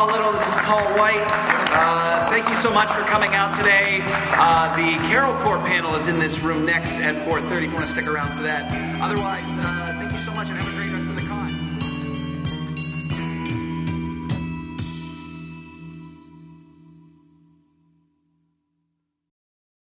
[0.04, 0.34] Paul Little.
[0.34, 1.26] This is Paul White.
[1.72, 4.02] Uh, thank you so much for coming out today.
[4.04, 7.68] Uh, the Carol Corps panel is in this room next at 4:30.
[7.68, 8.70] If you want to stick around for that.
[9.02, 10.50] Otherwise, uh, thank you so much